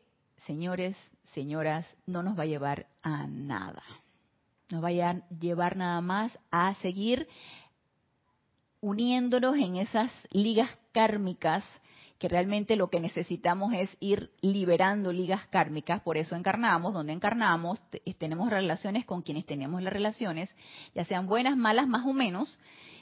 [0.47, 0.97] señores,
[1.35, 3.83] señoras, no nos va a llevar a nada.
[4.69, 7.27] Nos va a llevar nada más a seguir
[8.81, 11.63] uniéndonos en esas ligas kármicas
[12.17, 17.83] que realmente lo que necesitamos es ir liberando ligas kármicas, por eso encarnamos, donde encarnamos,
[18.17, 20.49] tenemos relaciones con quienes tenemos las relaciones,
[20.95, 22.59] ya sean buenas, malas, más o menos,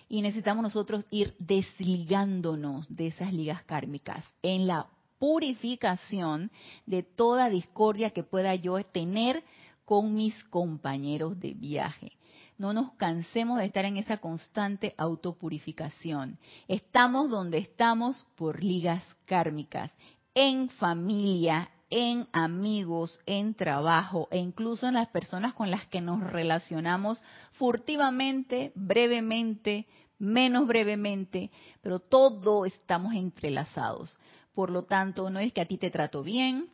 [0.09, 4.87] y necesitamos nosotros ir desligándonos de esas ligas kármicas en la
[5.19, 6.51] purificación
[6.85, 9.43] de toda discordia que pueda yo tener
[9.85, 12.13] con mis compañeros de viaje
[12.61, 16.37] no nos cansemos de estar en esa constante autopurificación.
[16.67, 19.91] Estamos donde estamos por ligas kármicas,
[20.35, 26.19] en familia, en amigos, en trabajo e incluso en las personas con las que nos
[26.19, 29.87] relacionamos furtivamente, brevemente,
[30.19, 31.49] menos brevemente,
[31.81, 34.15] pero todo estamos entrelazados.
[34.53, 36.69] Por lo tanto, no es que a ti te trato bien,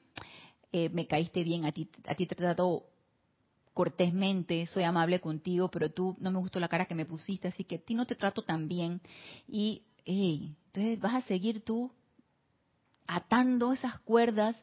[0.73, 2.83] eh, me caíste bien, a ti, a ti te trato
[3.77, 7.63] cortésmente, soy amable contigo, pero tú no me gustó la cara que me pusiste, así
[7.63, 9.01] que a ti no te trato tan bien.
[9.47, 11.91] Y, entonces vas a seguir tú
[13.05, 14.55] atando esas cuerdas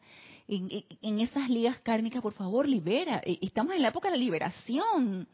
[0.48, 3.22] en, esas ligas kármicas, por favor, libera.
[3.24, 5.28] E, estamos en la época de la liberación.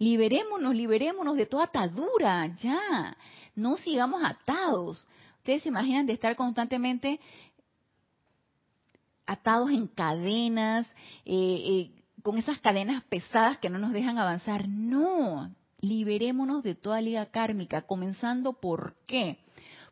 [0.00, 3.16] Liberémonos, liberémonos de toda atadura, ya.
[3.54, 5.06] No sigamos atados.
[5.38, 7.20] Ustedes se imaginan de estar constantemente
[9.24, 10.88] atados en cadenas,
[11.24, 14.68] eh, eh, con esas cadenas pesadas que no nos dejan avanzar.
[14.68, 19.38] No, liberémonos de toda liga kármica, comenzando por qué?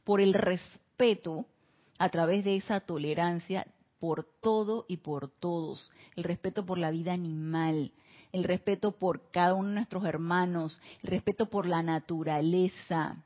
[0.04, 1.46] Por el respeto
[1.98, 3.66] a través de esa tolerancia
[3.98, 7.92] por todo y por todos, el respeto por la vida animal,
[8.32, 13.24] el respeto por cada uno de nuestros hermanos, el respeto por la naturaleza.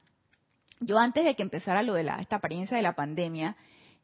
[0.80, 3.56] Yo antes de que empezara lo de la, esta apariencia de la pandemia,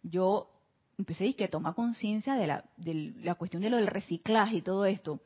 [0.03, 0.51] yo
[0.99, 4.84] empecé a tomar conciencia de la, de la cuestión de lo del reciclaje y todo
[4.84, 5.20] esto.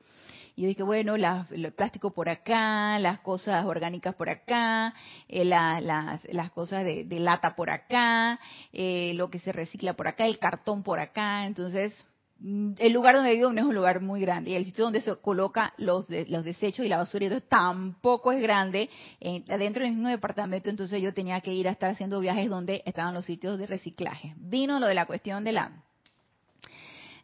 [0.55, 4.93] Y yo dije, bueno, el plástico por acá, las cosas orgánicas por acá,
[5.29, 8.39] eh, las, cosas de, lata por acá,
[8.73, 11.47] eh, lo que se recicla por acá, el cartón por acá.
[11.47, 11.95] Entonces,
[12.43, 15.15] el lugar donde vivo no es un lugar muy grande y el sitio donde se
[15.17, 18.91] coloca los desechos y la basura entonces, tampoco es grande
[19.21, 22.83] eh, dentro del mismo departamento entonces yo tenía que ir a estar haciendo viajes donde
[22.85, 25.73] estaban los sitios de reciclaje vino lo de la cuestión de la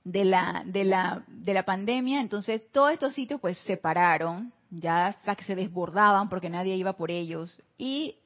[0.05, 5.15] de la, de la, de la pandemia, entonces todos estos sitios pues se pararon, ya
[5.37, 8.17] que se desbordaban porque nadie iba por ellos y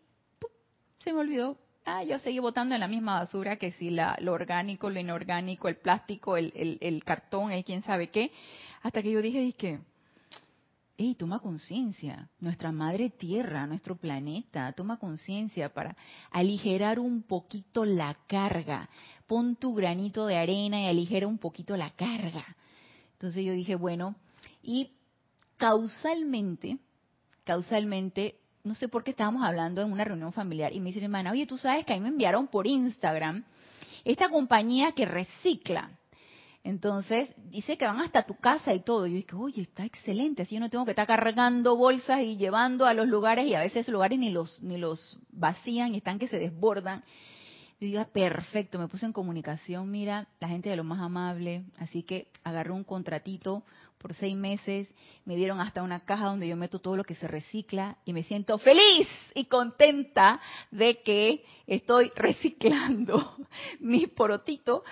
[1.01, 1.57] se me olvidó.
[1.85, 5.67] Ah, yo seguí botando en la misma basura que si la, lo orgánico, lo inorgánico,
[5.67, 8.31] el plástico, el, el, el cartón, el quién sabe qué,
[8.83, 9.81] hasta que yo dije, que
[10.97, 15.97] hey, toma conciencia, nuestra madre tierra, nuestro planeta, toma conciencia para
[16.31, 18.89] aligerar un poquito la carga.
[19.27, 22.45] Pon tu granito de arena y aligera un poquito la carga.
[23.15, 24.15] Entonces yo dije, bueno,
[24.63, 24.93] y
[25.57, 26.79] causalmente,
[27.43, 31.33] causalmente, no sé por qué estábamos hablando en una reunión familiar y me dice hermana,
[31.33, 33.45] oye, tú sabes que a mí me enviaron por Instagram
[34.05, 35.91] esta compañía que recicla.
[36.65, 39.09] Entonces, dice que van hasta tu casa y todo.
[39.09, 42.87] Yo dije, oye, está excelente, así yo no tengo que estar cargando bolsas y llevando
[42.87, 46.21] a los lugares y a veces esos lugares ni los, ni los vacían y están
[46.21, 47.03] que se desbordan.
[47.81, 52.05] Yo diga, perfecto, me puse en comunicación, mira, la gente de lo más amable, así
[52.05, 53.65] que agarré un contratito
[54.03, 54.89] por seis meses,
[55.25, 58.25] me dieron hasta una caja donde yo meto todo lo que se recicla y me
[58.25, 60.41] siento feliz y contenta
[60.71, 63.37] de que estoy reciclando
[63.81, 64.83] mi porotito,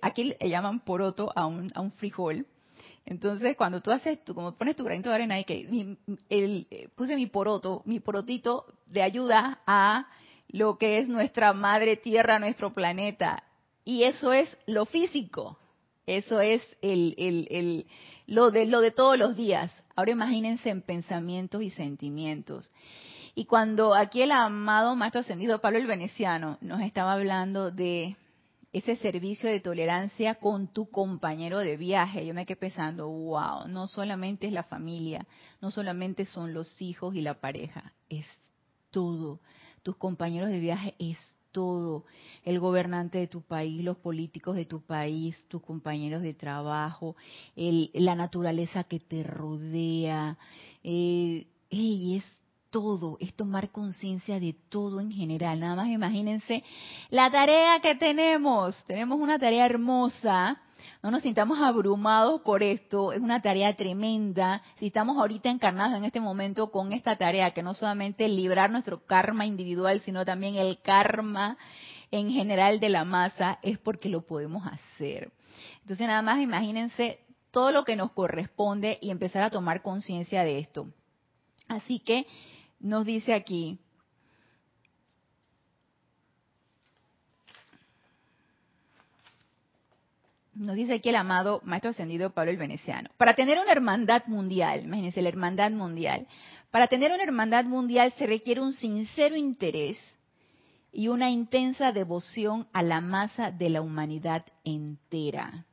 [0.00, 2.46] aquí le llaman poroto a un, a un frijol,
[3.06, 5.96] entonces, cuando tú haces, tú como pones tu granito de arena y que
[6.28, 10.06] el, eh, puse mi poroto, mi porotito de ayuda a
[10.48, 13.42] lo que es nuestra madre tierra, nuestro planeta.
[13.84, 15.58] Y eso es lo físico,
[16.16, 17.86] eso es el, el,
[18.26, 19.72] lo, de, lo de todos los días.
[19.96, 22.70] Ahora imagínense en pensamientos y sentimientos.
[23.34, 28.16] Y cuando aquí el amado Maestro Ascendido Pablo el Veneciano nos estaba hablando de
[28.72, 33.88] ese servicio de tolerancia con tu compañero de viaje, yo me quedé pensando, wow, no
[33.88, 35.26] solamente es la familia,
[35.60, 38.26] no solamente son los hijos y la pareja, es
[38.90, 39.40] todo
[39.82, 41.18] tus compañeros de viaje es
[41.52, 42.04] todo,
[42.44, 47.16] el gobernante de tu país, los políticos de tu país, tus compañeros de trabajo,
[47.56, 50.38] la naturaleza que te rodea,
[50.82, 52.24] eh, es
[52.70, 55.60] todo, es tomar conciencia de todo en general.
[55.60, 56.62] Nada más imagínense
[57.10, 58.82] la tarea que tenemos.
[58.86, 60.60] Tenemos una tarea hermosa
[61.02, 64.62] no nos sintamos abrumados por esto, es una tarea tremenda.
[64.78, 69.06] Si estamos ahorita encarnados en este momento con esta tarea, que no solamente librar nuestro
[69.06, 71.56] karma individual, sino también el karma
[72.10, 75.32] en general de la masa, es porque lo podemos hacer.
[75.80, 77.20] Entonces nada más imagínense
[77.50, 80.88] todo lo que nos corresponde y empezar a tomar conciencia de esto.
[81.66, 82.26] Así que
[82.78, 83.78] nos dice aquí,
[90.60, 94.84] nos dice aquí el amado Maestro Ascendido Pablo el Veneciano, para tener una hermandad mundial,
[94.84, 96.26] imagínense la hermandad mundial,
[96.70, 99.96] para tener una hermandad mundial se requiere un sincero interés
[100.92, 105.64] y una intensa devoción a la masa de la humanidad entera,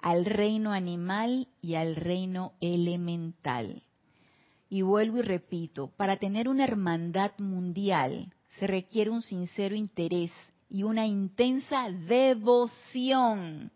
[0.00, 3.82] al reino animal y al reino elemental.
[4.70, 10.32] Y vuelvo y repito, para tener una hermandad mundial se requiere un sincero interés
[10.70, 13.70] y una intensa devoción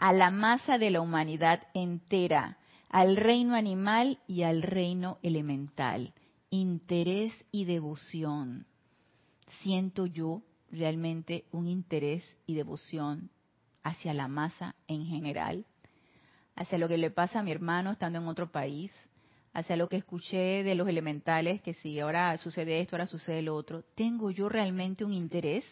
[0.00, 2.56] a la masa de la humanidad entera,
[2.88, 6.14] al reino animal y al reino elemental.
[6.48, 8.66] Interés y devoción.
[9.60, 10.42] Siento yo
[10.72, 13.28] realmente un interés y devoción
[13.82, 15.66] hacia la masa en general,
[16.56, 18.90] hacia lo que le pasa a mi hermano estando en otro país,
[19.52, 23.54] hacia lo que escuché de los elementales, que si ahora sucede esto, ahora sucede lo
[23.54, 23.84] otro.
[23.94, 25.64] ¿Tengo yo realmente un interés?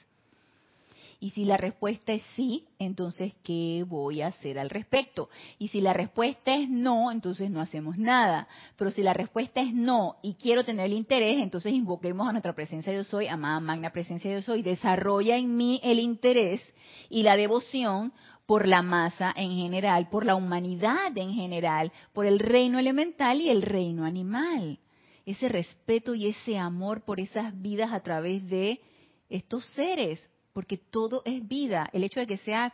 [1.20, 5.30] Y si la respuesta es sí, entonces, ¿qué voy a hacer al respecto?
[5.58, 8.46] Y si la respuesta es no, entonces no hacemos nada.
[8.76, 12.54] Pero si la respuesta es no y quiero tener el interés, entonces invoquemos a nuestra
[12.54, 16.62] presencia yo soy, amada magna presencia yo soy, desarrolla en mí el interés
[17.10, 18.12] y la devoción
[18.46, 23.50] por la masa en general, por la humanidad en general, por el reino elemental y
[23.50, 24.78] el reino animal.
[25.26, 28.80] Ese respeto y ese amor por esas vidas a través de
[29.28, 30.20] estos seres
[30.58, 31.88] porque todo es vida.
[31.92, 32.72] El hecho de que seas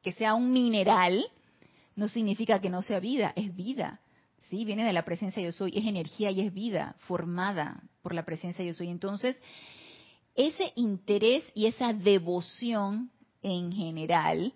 [0.00, 1.26] que sea un mineral
[1.96, 4.00] no significa que no sea vida, es vida.
[4.48, 8.24] Sí, viene de la presencia yo soy, es energía y es vida formada por la
[8.24, 8.90] presencia yo soy.
[8.90, 9.36] Entonces,
[10.36, 13.10] ese interés y esa devoción
[13.42, 14.54] en general,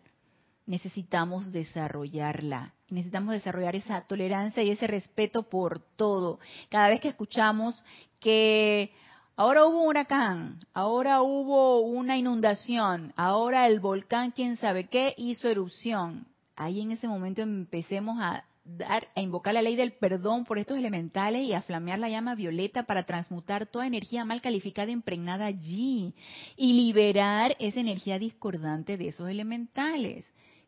[0.65, 2.73] necesitamos desarrollarla.
[2.89, 6.39] Necesitamos desarrollar esa tolerancia y ese respeto por todo.
[6.69, 7.83] Cada vez que escuchamos
[8.21, 8.93] que
[9.37, 15.49] ahora hubo un huracán, ahora hubo una inundación, ahora el volcán, quién sabe qué, hizo
[15.49, 16.27] erupción.
[16.57, 20.79] Ahí en ese momento empecemos a dar, a invocar la ley del perdón por estos
[20.79, 26.15] elementales y a flamear la llama violeta para transmutar toda energía mal calificada impregnada allí
[26.57, 30.25] y liberar esa energía discordante de esos elementales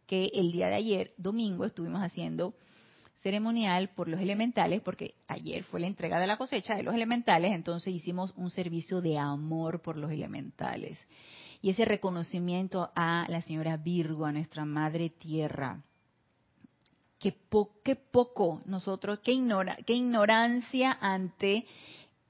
[0.06, 2.54] que el día de ayer, domingo, estuvimos haciendo
[3.24, 7.52] ceremonial por los elementales, porque ayer fue la entrega de la cosecha de los elementales,
[7.52, 10.98] entonces hicimos un servicio de amor por los elementales.
[11.62, 15.82] Y ese reconocimiento a la señora Virgo, a nuestra madre tierra.
[17.18, 17.32] Qué,
[17.96, 21.66] poco nosotros, qué, ignora, qué ignorancia ante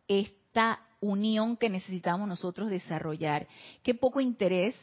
[0.06, 3.48] esta unión que necesitamos nosotros desarrollar.
[3.82, 4.76] Qué poco interés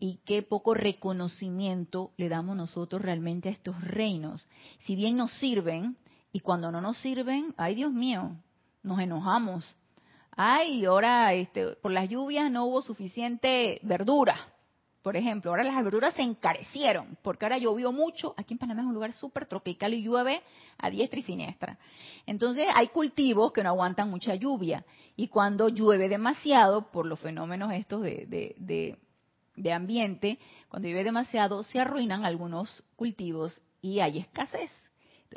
[0.00, 4.48] y qué poco reconocimiento le damos nosotros realmente a estos reinos.
[4.80, 5.96] Si bien nos sirven,
[6.32, 8.36] y cuando no nos sirven, ay Dios mío,
[8.82, 9.76] nos enojamos.
[10.32, 14.36] Ay, ahora este, por las lluvias no hubo suficiente verdura.
[15.02, 18.34] Por ejemplo, ahora las verduras se encarecieron porque ahora llovió mucho.
[18.36, 20.42] Aquí en Panamá es un lugar súper tropical y llueve
[20.78, 21.78] a diestra y siniestra.
[22.26, 24.84] Entonces hay cultivos que no aguantan mucha lluvia.
[25.16, 28.98] Y cuando llueve demasiado, por los fenómenos estos de, de de
[29.68, 30.38] ambiente,
[30.68, 34.70] cuando llueve demasiado, se arruinan algunos cultivos y hay escasez.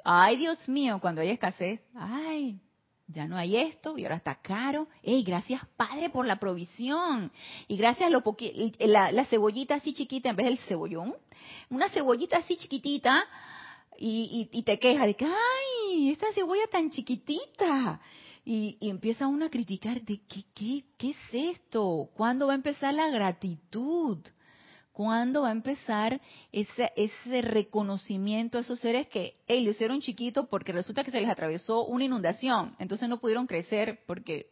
[0.03, 2.59] Ay, Dios mío, cuando hay escasez, ay,
[3.07, 4.87] ya no hay esto y ahora está caro.
[5.03, 7.31] Ey, gracias Padre por la provisión.
[7.67, 8.23] Y gracias a lo
[8.79, 11.15] la, la, cebollita así chiquita en vez del cebollón.
[11.69, 13.25] Una cebollita así chiquitita
[13.99, 17.99] y, y, y te quejas de que, ay, esta cebolla tan chiquitita.
[18.45, 22.93] Y, empieza uno a criticar de qué, qué, qué es esto, cuándo va a empezar
[22.93, 24.17] la gratitud,
[24.91, 26.21] cuándo va a empezar
[26.51, 31.21] ese, ese reconocimiento a esos seres que, hey, lo hicieron chiquito porque resulta que se
[31.21, 34.47] les atravesó una inundación, entonces no pudieron crecer porque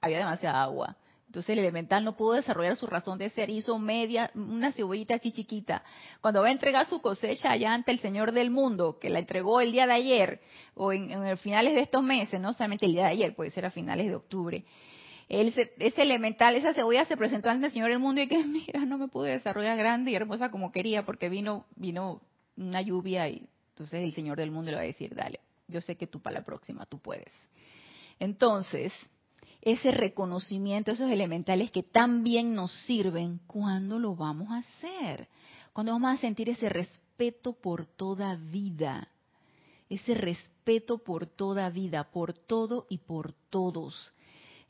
[0.00, 0.96] había demasiada agua.
[1.36, 5.32] Entonces el elemental no pudo desarrollar su razón de ser, hizo media, una cebollita así
[5.32, 5.82] chiquita.
[6.22, 9.60] Cuando va a entregar su cosecha allá ante el Señor del mundo, que la entregó
[9.60, 10.40] el día de ayer,
[10.72, 13.70] o en, finales de estos meses, no solamente el día de ayer, puede ser a
[13.70, 14.64] finales de octubre,
[15.28, 15.70] ese
[16.00, 19.08] elemental, esa cebolla se presentó ante el Señor del mundo y que, mira, no me
[19.08, 22.22] pude desarrollar grande y hermosa como quería porque vino, vino
[22.56, 25.96] una lluvia y entonces el Señor del mundo le va a decir, dale, yo sé
[25.96, 27.30] que tú para la próxima, tú puedes.
[28.18, 28.90] Entonces,
[29.66, 35.28] ese reconocimiento, esos elementales que tan bien nos sirven, ¿cuándo lo vamos a hacer?
[35.72, 39.08] Cuando vamos a sentir ese respeto por toda vida,
[39.90, 44.12] ese respeto por toda vida, por todo y por todos.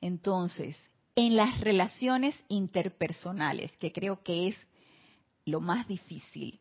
[0.01, 0.78] Entonces,
[1.14, 4.57] en las relaciones interpersonales, que creo que es
[5.44, 6.59] lo más difícil,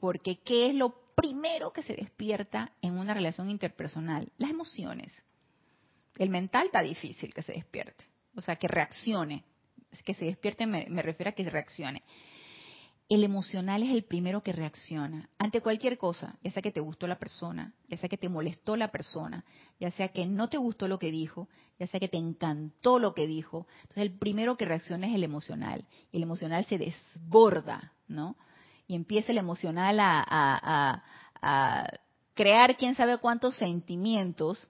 [0.00, 4.32] porque ¿qué es lo primero que se despierta en una relación interpersonal?
[4.38, 5.12] Las emociones.
[6.18, 8.04] El mental está difícil que se despierte,
[8.36, 9.44] o sea, que reaccione.
[10.04, 12.02] Que se despierte me, refiero a que reaccione.
[13.08, 17.06] El emocional es el primero que reacciona ante cualquier cosa, ya sea que te gustó
[17.06, 19.44] la persona, ya sea que te molestó la persona,
[19.78, 21.48] ya sea que no te gustó lo que dijo,
[21.78, 23.66] ya sea que te encantó lo que dijo.
[23.82, 25.84] Entonces el primero que reacciona es el emocional.
[26.12, 28.36] El emocional se desborda, ¿no?
[28.86, 31.02] Y empieza el emocional a,
[31.40, 31.92] a
[32.34, 34.66] crear quién sabe cuántos sentimientos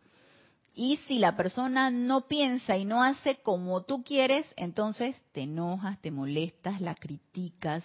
[0.74, 6.00] y si la persona no piensa y no hace como tú quieres, entonces te enojas,
[6.00, 7.84] te molestas, la criticas,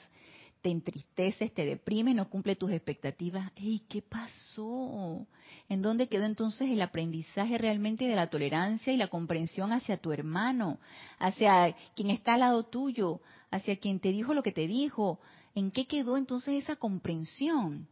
[0.63, 3.51] te entristeces, te deprimes, no cumple tus expectativas.
[3.55, 5.27] ¡Ey, qué pasó!
[5.69, 10.11] ¿En dónde quedó entonces el aprendizaje realmente de la tolerancia y la comprensión hacia tu
[10.11, 10.79] hermano,
[11.19, 13.21] hacia quien está al lado tuyo,
[13.51, 15.19] hacia quien te dijo lo que te dijo?
[15.53, 17.87] ¿En qué quedó entonces esa comprensión?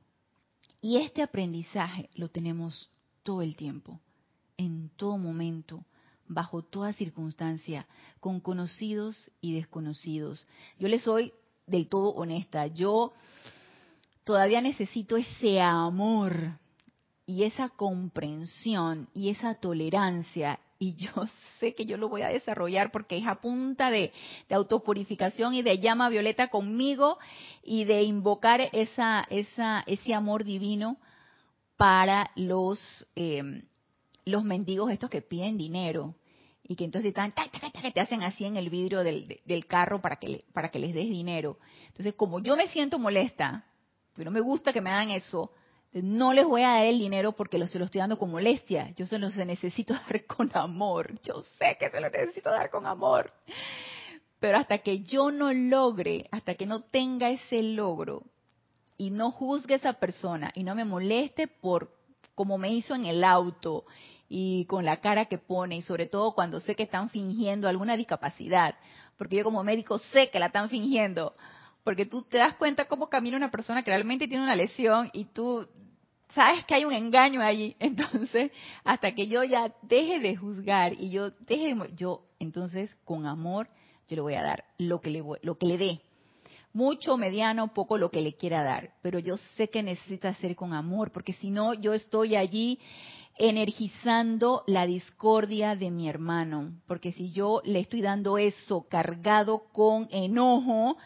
[0.81, 2.89] Y este aprendizaje lo tenemos
[3.23, 4.01] todo el tiempo
[4.57, 5.85] en todo momento,
[6.27, 7.87] bajo toda circunstancia,
[8.19, 10.45] con conocidos y desconocidos.
[10.79, 11.33] Yo les soy
[11.65, 13.13] del todo honesta, yo
[14.23, 16.57] todavía necesito ese amor
[17.25, 21.11] y esa comprensión y esa tolerancia y yo
[21.59, 24.11] sé que yo lo voy a desarrollar porque es a punta de,
[24.49, 27.17] autopurificación y de llama violeta conmigo
[27.63, 30.97] y de invocar esa, esa, ese amor divino
[31.75, 33.63] para los eh,
[34.27, 36.15] los mendigos estos que piden dinero
[36.63, 37.33] y que entonces están,
[37.93, 41.57] te hacen así en el vidrio del, carro para que, para que les des dinero.
[41.87, 43.65] Entonces, como yo me siento molesta,
[44.13, 45.51] pero no me gusta que me hagan eso,
[45.93, 48.91] no les voy a dar el dinero porque se lo estoy dando con molestia.
[48.97, 51.19] Yo se los necesito dar con amor.
[51.21, 53.31] Yo sé que se lo necesito dar con amor.
[54.39, 58.23] Pero hasta que yo no logre, hasta que no tenga ese logro
[58.97, 61.95] y no juzgue a esa persona y no me moleste por
[62.35, 63.85] como me hizo en el auto
[64.29, 67.95] y con la cara que pone y sobre todo cuando sé que están fingiendo alguna
[67.95, 68.75] discapacidad,
[69.17, 71.33] porque yo como médico sé que la están fingiendo,
[71.83, 75.25] porque tú te das cuenta cómo camina una persona que realmente tiene una lesión y
[75.25, 75.67] tú
[76.33, 77.75] sabes que hay un engaño ahí.
[77.79, 78.51] Entonces,
[78.83, 83.67] hasta que yo ya deje de juzgar y yo deje de, yo entonces con amor
[84.07, 86.01] yo le voy a dar lo que le lo que le dé.
[86.73, 90.73] Mucho, mediano, poco lo que le quiera dar, pero yo sé que necesita hacer con
[90.73, 92.79] amor, porque si no yo estoy allí
[93.37, 100.07] energizando la discordia de mi hermano, porque si yo le estoy dando eso cargado con
[100.11, 100.97] enojo,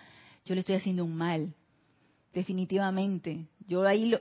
[0.46, 1.54] yo le estoy haciendo un mal,
[2.34, 3.48] definitivamente.
[3.68, 4.20] Yo ahí lo,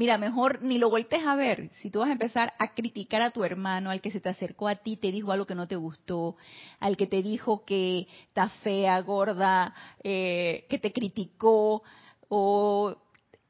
[0.00, 1.68] Mira, mejor ni lo voltees a ver.
[1.82, 4.66] Si tú vas a empezar a criticar a tu hermano, al que se te acercó
[4.66, 6.36] a ti, te dijo algo que no te gustó,
[6.78, 11.82] al que te dijo que está fea, gorda, eh, que te criticó,
[12.30, 12.96] o,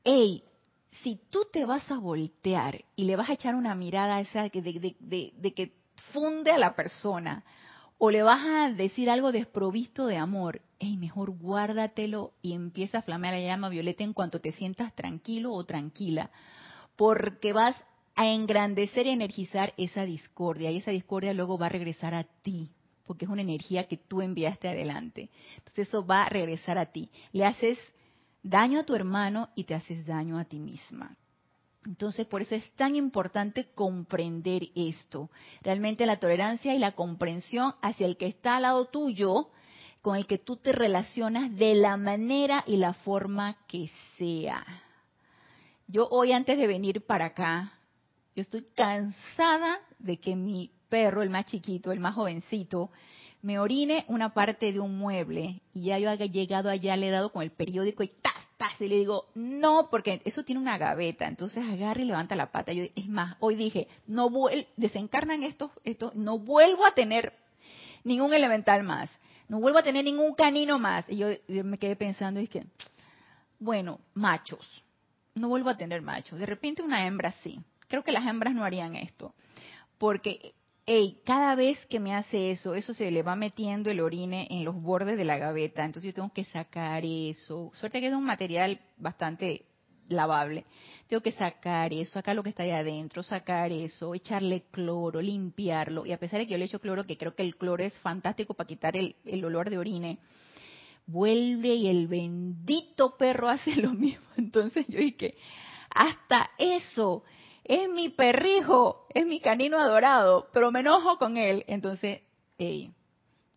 [0.03, 0.43] hey,
[1.03, 5.33] si tú te vas a voltear y le vas a echar una mirada esa de,
[5.37, 5.73] de que
[6.13, 7.45] funde a la persona,
[8.03, 13.03] o le vas a decir algo desprovisto de amor, hey, mejor guárdatelo y empieza a
[13.03, 16.31] flamear la llama violeta en cuanto te sientas tranquilo o tranquila,
[16.97, 17.77] porque vas
[18.15, 22.71] a engrandecer y energizar esa discordia y esa discordia luego va a regresar a ti,
[23.07, 25.29] porque es una energía que tú enviaste adelante.
[25.59, 27.11] Entonces eso va a regresar a ti.
[27.33, 27.79] Le haces
[28.43, 31.17] daño a tu hermano y te haces daño a ti misma.
[31.87, 35.31] Entonces, por eso es tan importante comprender esto.
[35.63, 39.51] Realmente la tolerancia y la comprensión hacia el que está al lado tuyo
[40.03, 44.65] con el que tú te relacionas de la manera y la forma que sea.
[45.87, 47.73] Yo hoy antes de venir para acá,
[48.37, 52.91] yo estoy cansada de que mi perro, el más chiquito, el más jovencito,
[53.43, 57.11] me orine una parte de un mueble y ya yo haya llegado allá, le he
[57.11, 58.81] dado con el periódico y ¡tas, tas!
[58.81, 61.27] Y le digo, no, porque eso tiene una gaveta.
[61.27, 62.73] Entonces agarra y levanta la pata.
[62.73, 64.31] Yo, es más, hoy dije, no
[64.77, 67.33] desencarnan estos, esto, no vuelvo a tener
[68.05, 69.11] ningún elemental más
[69.51, 71.05] no vuelvo a tener ningún canino más.
[71.09, 71.27] Y yo,
[71.65, 72.65] me quedé pensando, y que,
[73.59, 74.65] bueno, machos,
[75.35, 76.39] no vuelvo a tener machos.
[76.39, 77.61] De repente una hembra sí.
[77.89, 79.35] Creo que las hembras no harían esto.
[79.99, 80.55] Porque,
[80.93, 84.65] hey, cada vez que me hace eso, eso se le va metiendo el orine en
[84.65, 85.85] los bordes de la gaveta.
[85.85, 87.71] Entonces yo tengo que sacar eso.
[87.75, 89.67] Suerte que es un material bastante
[90.09, 90.65] lavable.
[91.07, 96.07] Tengo que sacar eso, sacar lo que está ahí adentro, sacar eso, echarle cloro, limpiarlo.
[96.07, 97.97] Y a pesar de que yo le echo cloro, que creo que el cloro es
[98.01, 99.15] fantástico para quitar el,
[99.45, 100.19] olor de orine,
[101.07, 104.27] vuelve y el bendito perro hace lo mismo.
[104.37, 105.37] Entonces yo dije,
[105.89, 107.23] hasta eso,
[107.65, 111.65] es mi perrijo, es mi canino adorado, pero me enojo con él.
[111.67, 112.21] Entonces,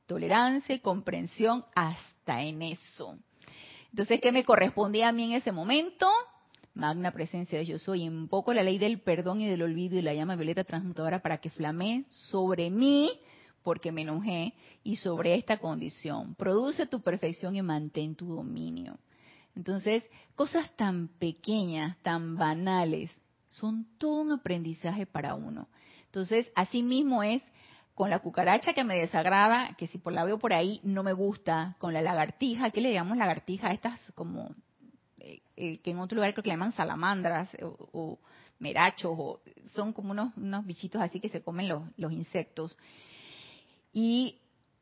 [0.06, 3.18] tolerancia y comprensión hasta en eso.
[3.90, 6.08] Entonces, ¿qué me correspondía a mí en ese momento?
[6.76, 10.14] magna presencia de yo soy, poco la ley del perdón y del olvido y la
[10.14, 13.12] llama violeta transmutadora para que flamee sobre mí,
[13.62, 16.36] porque me enojé, y sobre esta condición.
[16.36, 18.98] Produce tu perfección y mantén tu dominio.
[19.56, 20.04] Entonces,
[20.36, 23.12] cosas tan pequeñas, tan banales,
[23.54, 25.68] son todo un aprendizaje para uno.
[26.06, 27.42] Entonces, así mismo es
[27.96, 31.14] con la cucaracha que me desagrada, que si por la veo por ahí no me
[31.14, 33.72] gusta, con la lagartija, ¿qué le llamamos lagartija?
[33.72, 34.56] Estas como
[35.20, 38.20] eh, que en otro lugar creo que le llaman salamandras o,
[38.60, 42.78] merachos, o, son como unos, unos bichitos así que se comen los, los insectos.
[43.94, 44.40] Y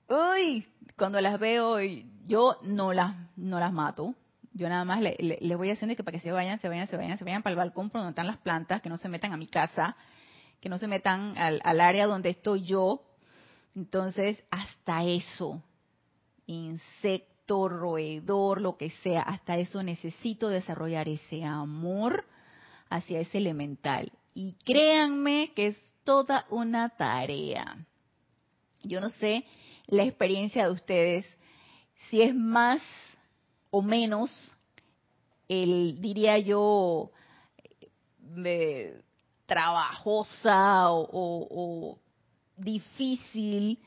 [0.07, 0.65] uy,
[0.97, 1.79] cuando las veo,
[2.27, 4.15] yo no las, no las mato.
[4.53, 6.97] Yo nada más les le, voy haciendo que para que se vayan, se vayan, se
[6.97, 9.31] vayan, se vayan para el balcón por donde están las plantas, que no se metan
[9.31, 9.95] a mi casa,
[10.59, 13.03] que no se metan al, área donde estoy yo.
[13.75, 15.63] Entonces, hasta eso,
[16.45, 22.25] insectos roedor, lo que sea, hasta eso necesito desarrollar ese amor
[22.89, 24.11] hacia ese elemental.
[24.33, 27.85] Y créanme que es toda una tarea.
[28.83, 29.45] Yo no sé
[29.87, 31.25] la experiencia de ustedes,
[32.09, 32.81] si es más
[33.71, 34.55] o menos,
[35.47, 37.11] el, diría yo,
[38.45, 39.01] eh,
[39.45, 41.99] trabajosa o, o
[42.55, 43.79] difícil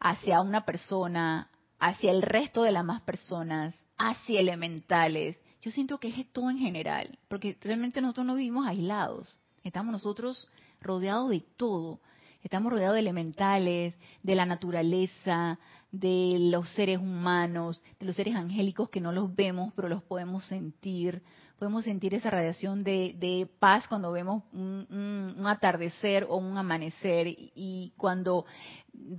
[0.00, 1.48] hacia una persona
[1.84, 5.38] hacia el resto de las más personas, hacia elementales.
[5.60, 10.48] Yo siento que es todo en general, porque realmente nosotros no vivimos aislados, estamos nosotros
[10.80, 12.00] rodeados de todo.
[12.42, 15.58] Estamos rodeados de elementales, de la naturaleza,
[15.94, 20.44] de los seres humanos, de los seres angélicos que no los vemos, pero los podemos
[20.46, 21.22] sentir.
[21.56, 28.44] Podemos sentir esa radiación de, paz cuando vemos un, atardecer o un amanecer y, cuando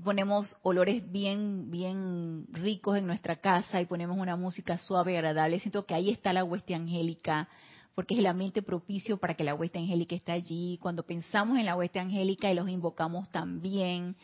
[0.03, 5.61] ponemos olores bien, bien ricos en nuestra casa y ponemos una música suave y agradable.
[5.61, 7.47] Siento que ahí está la hueste angélica
[7.95, 10.77] porque es el ambiente propicio para que la hueste angélica esté allí.
[10.81, 14.17] Cuando pensamos en la hueste angélica y los invocamos también,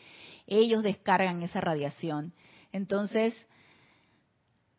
[0.46, 2.32] ellos descargan esa radiación.
[2.72, 3.34] Entonces,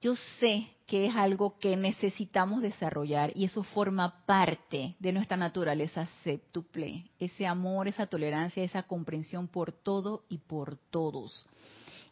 [0.01, 6.07] yo sé que es algo que necesitamos desarrollar y eso forma parte de nuestra naturaleza
[6.23, 11.45] septuple, ese amor, esa tolerancia, esa comprensión por todo y por todos.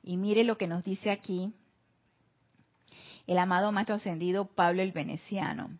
[0.03, 1.53] Y mire lo que nos dice aquí
[3.27, 5.77] el amado Maestro Ascendido Pablo el Veneciano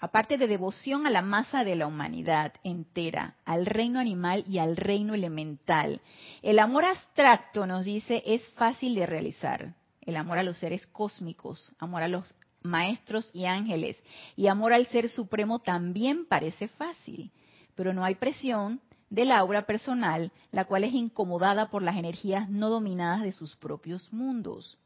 [0.00, 4.76] aparte de devoción a la masa de la humanidad entera, al reino animal y al
[4.76, 6.00] reino elemental.
[6.42, 9.74] El amor abstracto, nos dice, es fácil de realizar.
[10.02, 13.96] El amor a los seres cósmicos, amor a los maestros y ángeles,
[14.36, 17.30] y amor al ser supremo también parece fácil,
[17.74, 18.80] pero no hay presión
[19.10, 24.12] del aura personal, la cual es incomodada por las energías no dominadas de sus propios
[24.12, 24.78] mundos.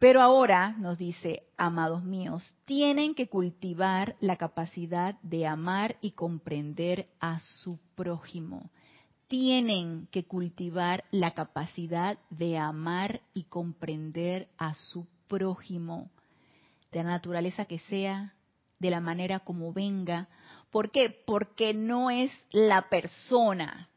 [0.00, 7.10] Pero ahora, nos dice, amados míos, tienen que cultivar la capacidad de amar y comprender
[7.20, 8.70] a su prójimo.
[9.28, 16.10] Tienen que cultivar la capacidad de amar y comprender a su prójimo,
[16.90, 18.32] de la naturaleza que sea,
[18.78, 20.28] de la manera como venga.
[20.70, 21.14] ¿Por qué?
[21.26, 23.90] Porque no es la persona,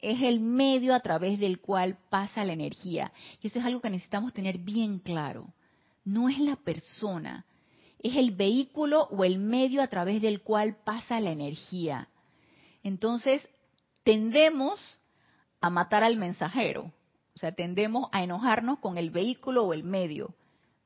[0.00, 3.12] es el medio a través del cual pasa la energía.
[3.42, 5.52] Y eso es algo que necesitamos tener bien claro.
[6.04, 7.44] No es la persona,
[8.00, 12.08] es el vehículo o el medio a través del cual pasa la energía.
[12.82, 13.46] Entonces,
[14.04, 15.00] tendemos
[15.60, 16.92] a matar al mensajero,
[17.34, 20.34] o sea, tendemos a enojarnos con el vehículo o el medio,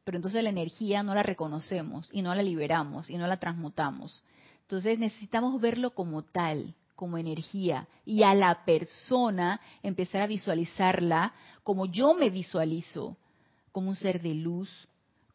[0.05, 4.25] pero entonces la energía no la reconocemos y no la liberamos y no la transmutamos.
[4.63, 11.33] Entonces necesitamos verlo como tal, como energía y a la persona empezar a visualizarla
[11.63, 13.17] como yo me visualizo,
[13.71, 14.71] como un ser de luz,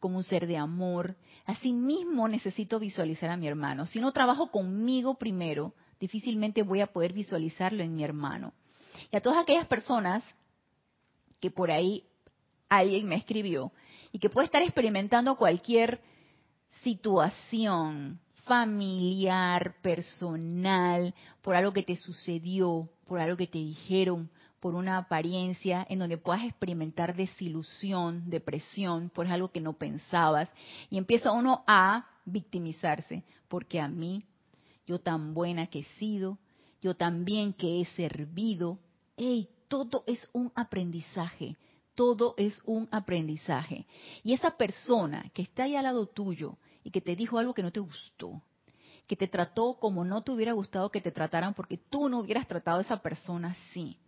[0.00, 1.16] como un ser de amor.
[1.46, 3.86] Asimismo necesito visualizar a mi hermano.
[3.86, 8.52] Si no trabajo conmigo primero, difícilmente voy a poder visualizarlo en mi hermano.
[9.10, 10.22] Y a todas aquellas personas
[11.40, 12.04] que por ahí
[12.68, 13.72] alguien me escribió
[14.12, 16.00] y que puede estar experimentando cualquier
[16.82, 24.98] situación familiar, personal, por algo que te sucedió, por algo que te dijeron, por una
[24.98, 30.48] apariencia en donde puedas experimentar desilusión, depresión, por algo que no pensabas.
[30.90, 34.24] Y empieza uno a victimizarse, porque a mí,
[34.86, 36.38] yo tan buena que he sido,
[36.80, 38.78] yo también que he servido,
[39.16, 41.56] hey, todo es un aprendizaje,
[41.94, 43.86] todo es un aprendizaje.
[44.22, 47.62] Y esa persona que está ahí al lado tuyo y que te dijo algo que
[47.62, 48.42] no te gustó,
[49.06, 52.46] que te trató como no te hubiera gustado que te trataran porque tú no hubieras
[52.46, 53.98] tratado a esa persona así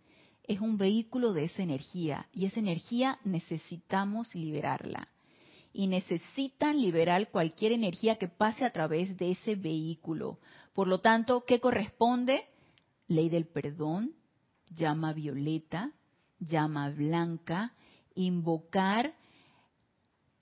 [0.51, 5.07] es un vehículo de esa energía y esa energía necesitamos liberarla.
[5.73, 10.39] Y necesitan liberar cualquier energía que pase a través de ese vehículo.
[10.73, 12.43] Por lo tanto, ¿qué corresponde?
[13.07, 14.13] Ley del perdón,
[14.75, 15.93] llama violeta,
[16.39, 17.73] llama blanca,
[18.15, 19.13] invocar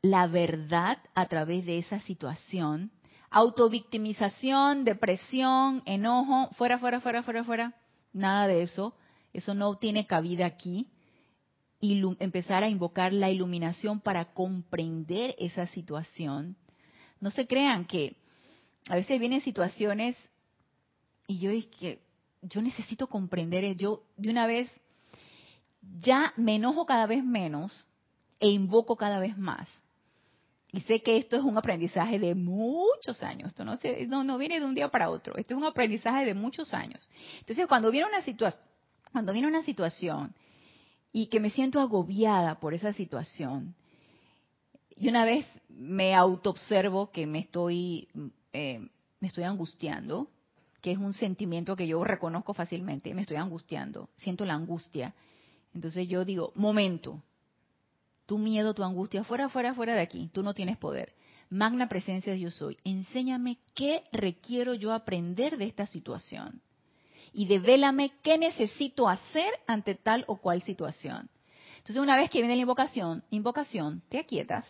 [0.01, 2.91] la verdad a través de esa situación,
[3.29, 7.73] autovictimización, depresión, enojo, fuera, fuera, fuera, fuera, fuera,
[8.13, 8.95] nada de eso.
[9.33, 10.87] Eso no tiene cabida aquí.
[11.81, 16.57] y empezar a invocar la iluminación para comprender esa situación.
[17.21, 18.17] No se crean que
[18.89, 20.17] a veces vienen situaciones
[21.25, 22.01] y yo es que
[22.41, 24.69] yo necesito comprender, yo de una vez
[26.01, 27.85] ya me enojo cada vez menos
[28.41, 29.69] e invoco cada vez más.
[30.71, 34.37] Y sé que esto es un aprendizaje de muchos años, esto no, se, no, no
[34.37, 37.09] viene de un día para otro, esto es un aprendizaje de muchos años.
[37.39, 38.63] Entonces cuando viene una situación,
[39.11, 40.35] cuando viene una situación
[41.11, 43.73] y que me siento agobiada por esa situación,
[44.95, 48.09] y una vez me autoobservo que me estoy,
[48.53, 48.85] eh,
[49.19, 50.29] me estoy angustiando,
[50.81, 55.15] que es un sentimiento que yo reconozco fácilmente, me estoy angustiando, siento la angustia.
[55.73, 57.23] Entonces yo digo, momento,
[58.29, 61.13] tu miedo, tu angustia, fuera, fuera, fuera de aquí, tú no tienes poder.
[61.49, 66.61] Magna presencia de yo soy, enséñame qué requiero yo aprender de esta situación
[67.33, 71.27] y devélame qué necesito hacer ante tal o cual situación.
[71.77, 74.63] Entonces, una vez que viene la invocación, invocación, te aquietas,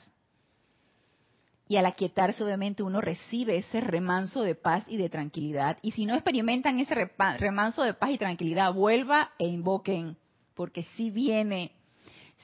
[1.67, 5.77] y al aquietarse obviamente uno recibe ese remanso de paz y de tranquilidad.
[5.81, 6.95] Y si no experimentan ese
[7.37, 10.17] remanso de paz y tranquilidad, vuelva e invoquen,
[10.55, 11.73] porque si viene,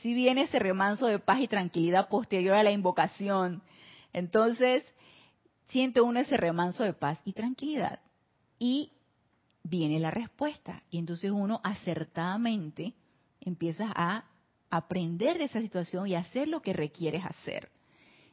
[0.05, 3.63] si viene ese remanso de paz y tranquilidad posterior a la invocación.
[4.13, 4.83] Entonces,
[5.69, 7.99] siente uno ese remanso de paz y tranquilidad.
[8.59, 8.91] Y
[9.63, 10.83] viene la respuesta.
[10.91, 12.93] Y entonces uno acertadamente
[13.41, 14.25] empieza a
[14.69, 17.71] aprender de esa situación y hacer lo que requieres hacer.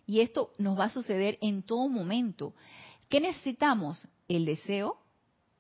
[0.06, 2.52] Y esto nos va a suceder en todo momento.
[3.08, 4.06] ¿Qué necesitamos?
[4.28, 4.98] El deseo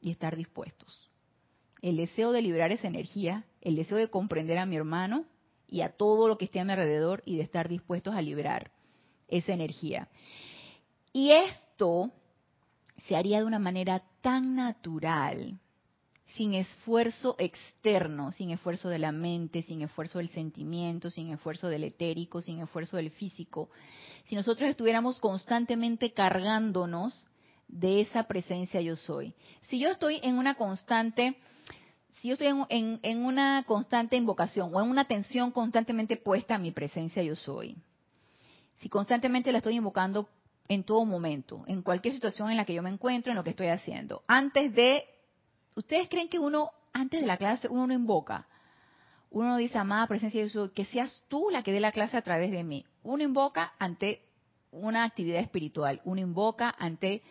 [0.02, 1.08] y estar dispuestos.
[1.80, 5.24] El deseo de liberar esa energía, el deseo de comprender a mi hermano
[5.72, 8.70] y a todo lo que esté a mi alrededor y de estar dispuestos a liberar
[9.26, 10.08] esa energía.
[11.14, 12.10] Y esto
[13.08, 15.58] se haría de una manera tan natural,
[16.36, 21.84] sin esfuerzo externo, sin esfuerzo de la mente, sin esfuerzo del sentimiento, sin esfuerzo del
[21.84, 23.70] etérico, sin esfuerzo del físico,
[24.26, 27.26] si nosotros estuviéramos constantemente cargándonos
[27.66, 29.34] de esa presencia yo soy.
[29.62, 31.36] Si yo estoy en una constante,
[32.22, 36.70] si yo estoy en, una constante invocación o en una atención constantemente puesta a mi
[36.70, 37.76] presencia yo soy,
[38.76, 40.28] si constantemente la estoy invocando
[40.68, 43.50] en todo momento, en cualquier situación en la que yo me encuentro, en lo que
[43.50, 45.04] estoy haciendo, antes de,
[45.74, 48.46] ¿ustedes creen que uno, antes de la clase, uno no invoca?
[49.32, 52.22] Uno dice, amada presencia de Dios, que seas tú la que dé la clase a
[52.22, 52.86] través de mí.
[53.02, 54.22] Uno invoca ante
[54.70, 57.24] una actividad espiritual, uno invoca ante,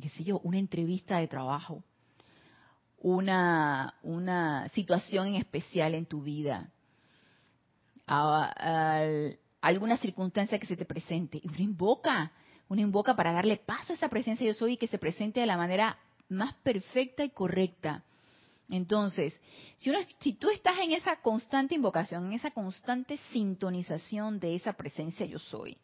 [0.00, 1.84] qué sé yo, una entrevista de trabajo,
[3.02, 6.70] una, una situación en especial en tu vida,
[9.60, 11.40] alguna circunstancia que se te presente.
[11.42, 12.32] Y uno invoca,
[12.68, 15.46] uno invoca para darle paso a esa presencia yo soy y que se presente de
[15.46, 15.98] la manera
[16.28, 18.04] más perfecta y correcta.
[18.70, 19.34] Entonces,
[19.76, 24.74] si, uno, si tú estás en esa constante invocación, en esa constante sintonización de esa
[24.74, 25.76] presencia yo soy,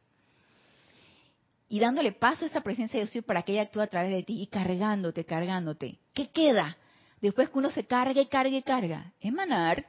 [1.68, 4.22] y dándole paso a esa presencia yo soy para que ella actúe a través de
[4.22, 6.78] ti y cargándote, cargándote, ¿qué queda?
[7.20, 9.84] Después que uno se cargue, cargue, carga, emanar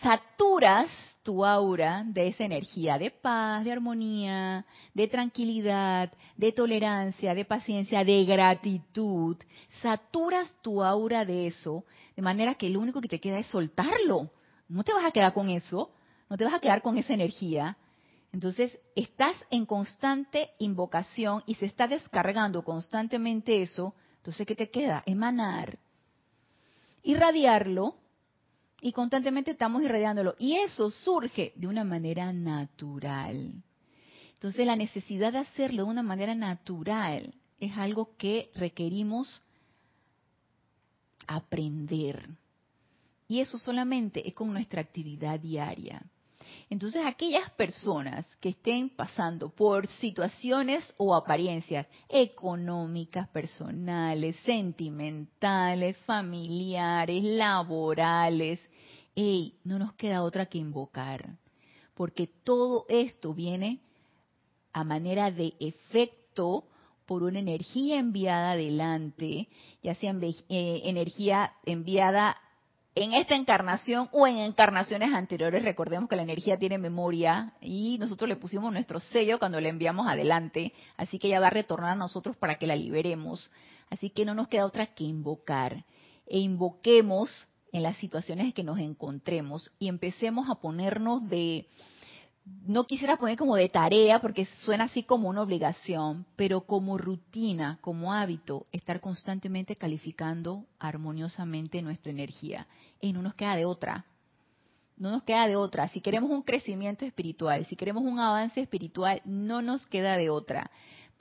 [0.00, 0.88] saturas
[1.22, 8.04] tu aura de esa energía de paz, de armonía, de tranquilidad, de tolerancia, de paciencia,
[8.04, 9.36] de gratitud.
[9.80, 11.84] Saturas tu aura de eso,
[12.16, 14.30] de manera que lo único que te queda es soltarlo.
[14.68, 15.92] No te vas a quedar con eso,
[16.28, 17.76] no te vas a quedar con esa energía.
[18.32, 23.94] Entonces, estás en constante invocación y se está descargando constantemente eso.
[24.22, 25.02] Entonces, ¿qué te queda?
[25.04, 25.80] Emanar,
[27.02, 27.96] irradiarlo
[28.80, 30.36] y constantemente estamos irradiándolo.
[30.38, 33.52] Y eso surge de una manera natural.
[34.34, 39.42] Entonces la necesidad de hacerlo de una manera natural es algo que requerimos
[41.26, 42.28] aprender.
[43.26, 46.00] Y eso solamente es con nuestra actividad diaria.
[46.70, 58.60] Entonces, aquellas personas que estén pasando por situaciones o apariencias económicas, personales, sentimentales, familiares, laborales,
[59.14, 61.36] hey, no nos queda otra que invocar,
[61.94, 63.80] porque todo esto viene
[64.72, 66.64] a manera de efecto
[67.06, 69.48] por una energía enviada adelante,
[69.82, 72.36] ya sea eh, energía enviada
[72.94, 75.62] en esta encarnación o en encarnaciones anteriores.
[75.62, 80.06] Recordemos que la energía tiene memoria y nosotros le pusimos nuestro sello cuando la enviamos
[80.06, 83.50] adelante, así que ella va a retornar a nosotros para que la liberemos.
[83.90, 85.84] Así que no nos queda otra que invocar.
[86.26, 91.66] E invoquemos en las situaciones en que nos encontremos y empecemos a ponernos de,
[92.44, 97.78] no quisiera poner como de tarea porque suena así como una obligación, pero como rutina,
[97.80, 102.66] como hábito, estar constantemente calificando armoniosamente nuestra energía.
[103.00, 104.06] Y no nos queda de otra.
[104.96, 105.88] No nos queda de otra.
[105.88, 110.70] Si queremos un crecimiento espiritual, si queremos un avance espiritual, no nos queda de otra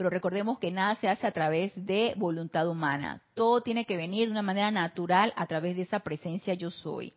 [0.01, 3.22] pero recordemos que nada se hace a través de voluntad humana.
[3.36, 7.13] Todo tiene que venir de una manera natural a través de esa presencia yo soy.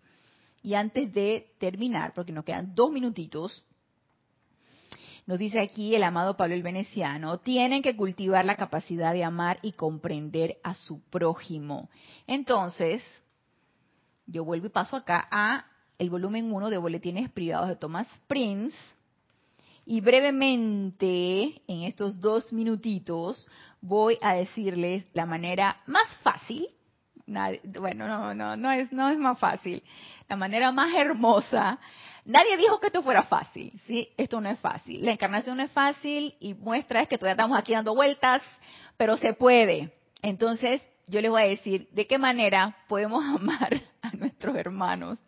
[0.63, 3.65] Y antes de terminar, porque nos quedan dos minutitos,
[5.27, 9.59] nos dice aquí el amado Pablo el Veneciano, tienen que cultivar la capacidad de amar
[9.63, 11.89] y comprender a su prójimo.
[12.27, 13.03] Entonces,
[14.27, 15.67] yo vuelvo y paso acá a
[15.99, 18.77] el volumen 1 de Boletines Privados de Thomas Prince,
[19.87, 23.47] y brevemente, en estos dos minutitos,
[23.83, 26.69] voy a decirles la manera más fácil,
[27.27, 29.83] bueno, no, no, no es, no es más fácil,
[30.29, 31.79] la manera más hermosa.
[32.25, 34.09] Nadie dijo que esto fuera fácil, ¿sí?
[34.17, 35.05] Esto no es fácil.
[35.05, 38.43] La encarnación no es fácil y muestra es que todavía estamos aquí dando vueltas,
[38.97, 39.93] pero se puede.
[40.23, 45.19] Entonces, yo les voy a decir de qué manera podemos amar a nuestros hermanos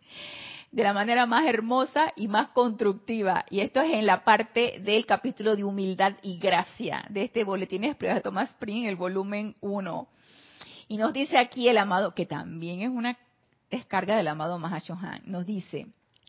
[0.71, 3.45] de la manera más hermosa y más constructiva.
[3.49, 7.81] Y esto es en la parte del capítulo de humildad y gracia de este boletín
[7.81, 10.07] de Thomas Spring, el volumen 1.
[10.89, 13.17] Y nos dice aquí el amado, que también es una
[13.69, 15.87] descarga del amado Mahashohan, nos dice,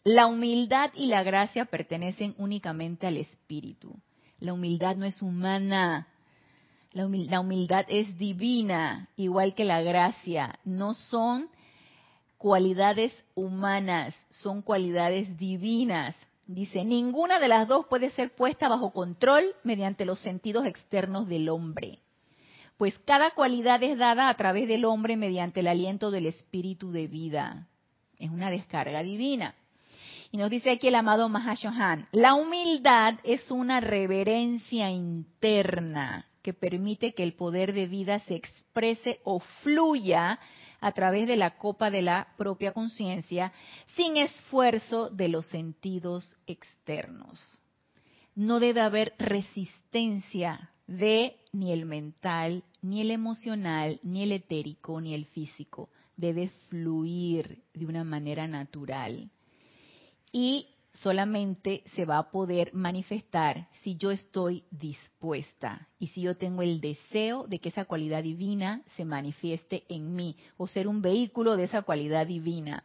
[0.09, 3.94] la humildad y la gracia pertenecen únicamente al espíritu.
[4.40, 6.09] La humildad no es humana.
[6.92, 7.04] La
[7.40, 10.59] humildad, es divina, igual que la gracia.
[10.64, 11.50] No son
[12.38, 16.16] cualidades humanas, son cualidades divinas.
[16.46, 21.50] Dice, ninguna de las dos puede ser puesta bajo control mediante los sentidos externos del
[21.50, 21.98] hombre,
[22.78, 27.09] pues cada cualidad es dada a través del hombre mediante el aliento del espíritu de
[27.09, 27.68] vida.
[28.18, 29.54] Es una descarga divina.
[30.31, 37.14] Y nos dice aquí el amado Mahashohan, la humildad es una reverencia interna que permite
[37.14, 40.39] que el poder de vida se exprese o fluya
[40.81, 43.53] a través de la copa de la propia conciencia
[43.97, 47.41] sin esfuerzo de los sentidos externos.
[48.35, 55.14] No debe haber resistencia de ni el mental, ni el emocional, ni el etérico, ni
[55.14, 55.91] el físico.
[56.16, 59.31] Debe fluir de una manera natural.
[60.33, 66.62] Y solamente se va a poder manifestar si yo estoy dispuesta y si yo tengo
[66.62, 71.57] el deseo de que esa cualidad divina se manifieste en mí o ser un vehículo
[71.57, 72.85] de esa cualidad divina.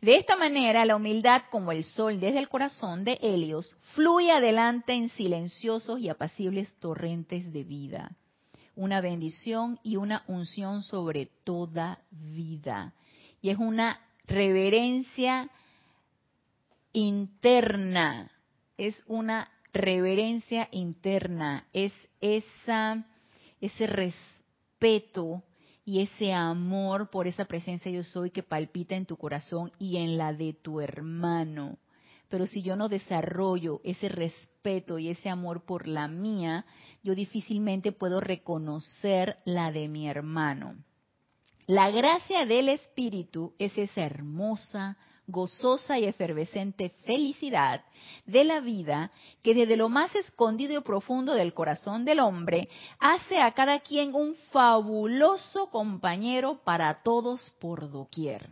[0.00, 4.92] De esta manera, la humildad, como el sol desde el corazón de Helios, fluye adelante
[4.92, 8.16] en silenciosos y apacibles torrentes de vida.
[8.76, 12.92] Una bendición y una unción sobre toda vida.
[13.40, 15.50] Y es una reverencia
[16.94, 18.30] interna,
[18.78, 23.04] es una reverencia interna, es esa,
[23.60, 25.42] ese respeto
[25.84, 30.16] y ese amor por esa presencia yo soy que palpita en tu corazón y en
[30.16, 31.76] la de tu hermano.
[32.30, 36.64] Pero si yo no desarrollo ese respeto y ese amor por la mía,
[37.02, 40.76] yo difícilmente puedo reconocer la de mi hermano.
[41.66, 44.96] La gracia del Espíritu es esa hermosa,
[45.26, 47.84] gozosa y efervescente felicidad
[48.26, 49.10] de la vida
[49.42, 52.68] que desde lo más escondido y profundo del corazón del hombre
[52.98, 58.50] hace a cada quien un fabuloso compañero para todos por doquier,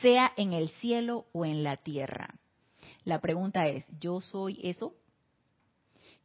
[0.00, 2.34] sea en el cielo o en la tierra.
[3.04, 4.94] La pregunta es, ¿yo soy eso?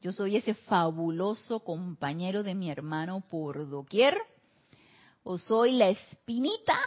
[0.01, 4.17] ¿Yo soy ese fabuloso compañero de mi hermano por doquier?
[5.23, 6.77] ¿O soy la espinita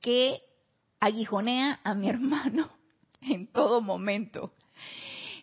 [0.00, 0.40] que
[1.00, 2.68] aguijonea a mi hermano
[3.22, 4.52] en todo momento.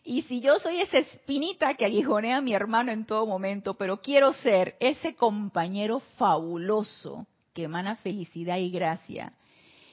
[0.06, 4.02] Y si yo soy esa espinita que aguijonea a mi hermano en todo momento, pero
[4.02, 9.34] quiero ser ese compañero fabuloso que emana felicidad y gracia,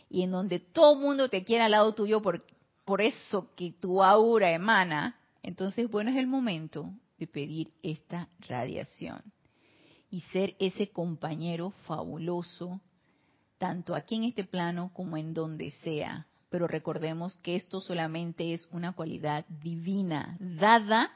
[0.09, 2.45] y en donde todo el mundo te quiere al lado tuyo por,
[2.85, 9.23] por eso que tu aura emana, entonces bueno es el momento de pedir esta radiación
[10.11, 12.81] y ser ese compañero fabuloso
[13.61, 16.27] tanto aquí en este plano como en donde sea.
[16.49, 21.13] Pero recordemos que esto solamente es una cualidad divina, dada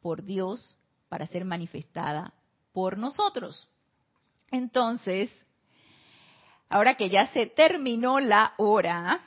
[0.00, 0.78] por Dios
[1.10, 2.32] para ser manifestada
[2.72, 3.68] por nosotros.
[4.50, 5.30] Entonces,
[6.70, 9.20] ahora que ya se terminó la hora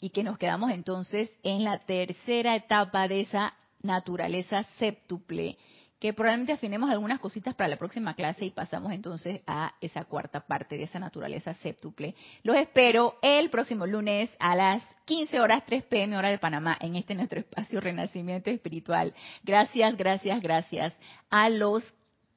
[0.00, 5.56] y que nos quedamos entonces en la tercera etapa de esa naturaleza séptuple,
[5.98, 10.46] que probablemente afinemos algunas cositas para la próxima clase y pasamos entonces a esa cuarta
[10.46, 12.14] parte de esa naturaleza séptuple.
[12.44, 16.94] Los espero el próximo lunes a las 15 horas 3 pm hora de Panamá en
[16.94, 19.12] este nuestro espacio Renacimiento Espiritual.
[19.42, 20.94] Gracias, gracias, gracias
[21.30, 21.82] a los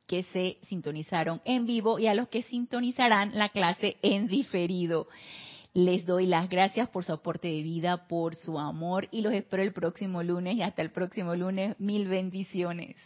[0.07, 5.07] que se sintonizaron en vivo y a los que sintonizarán la clase en diferido.
[5.73, 9.63] Les doy las gracias por su aporte de vida, por su amor y los espero
[9.63, 11.79] el próximo lunes y hasta el próximo lunes.
[11.79, 12.97] Mil bendiciones.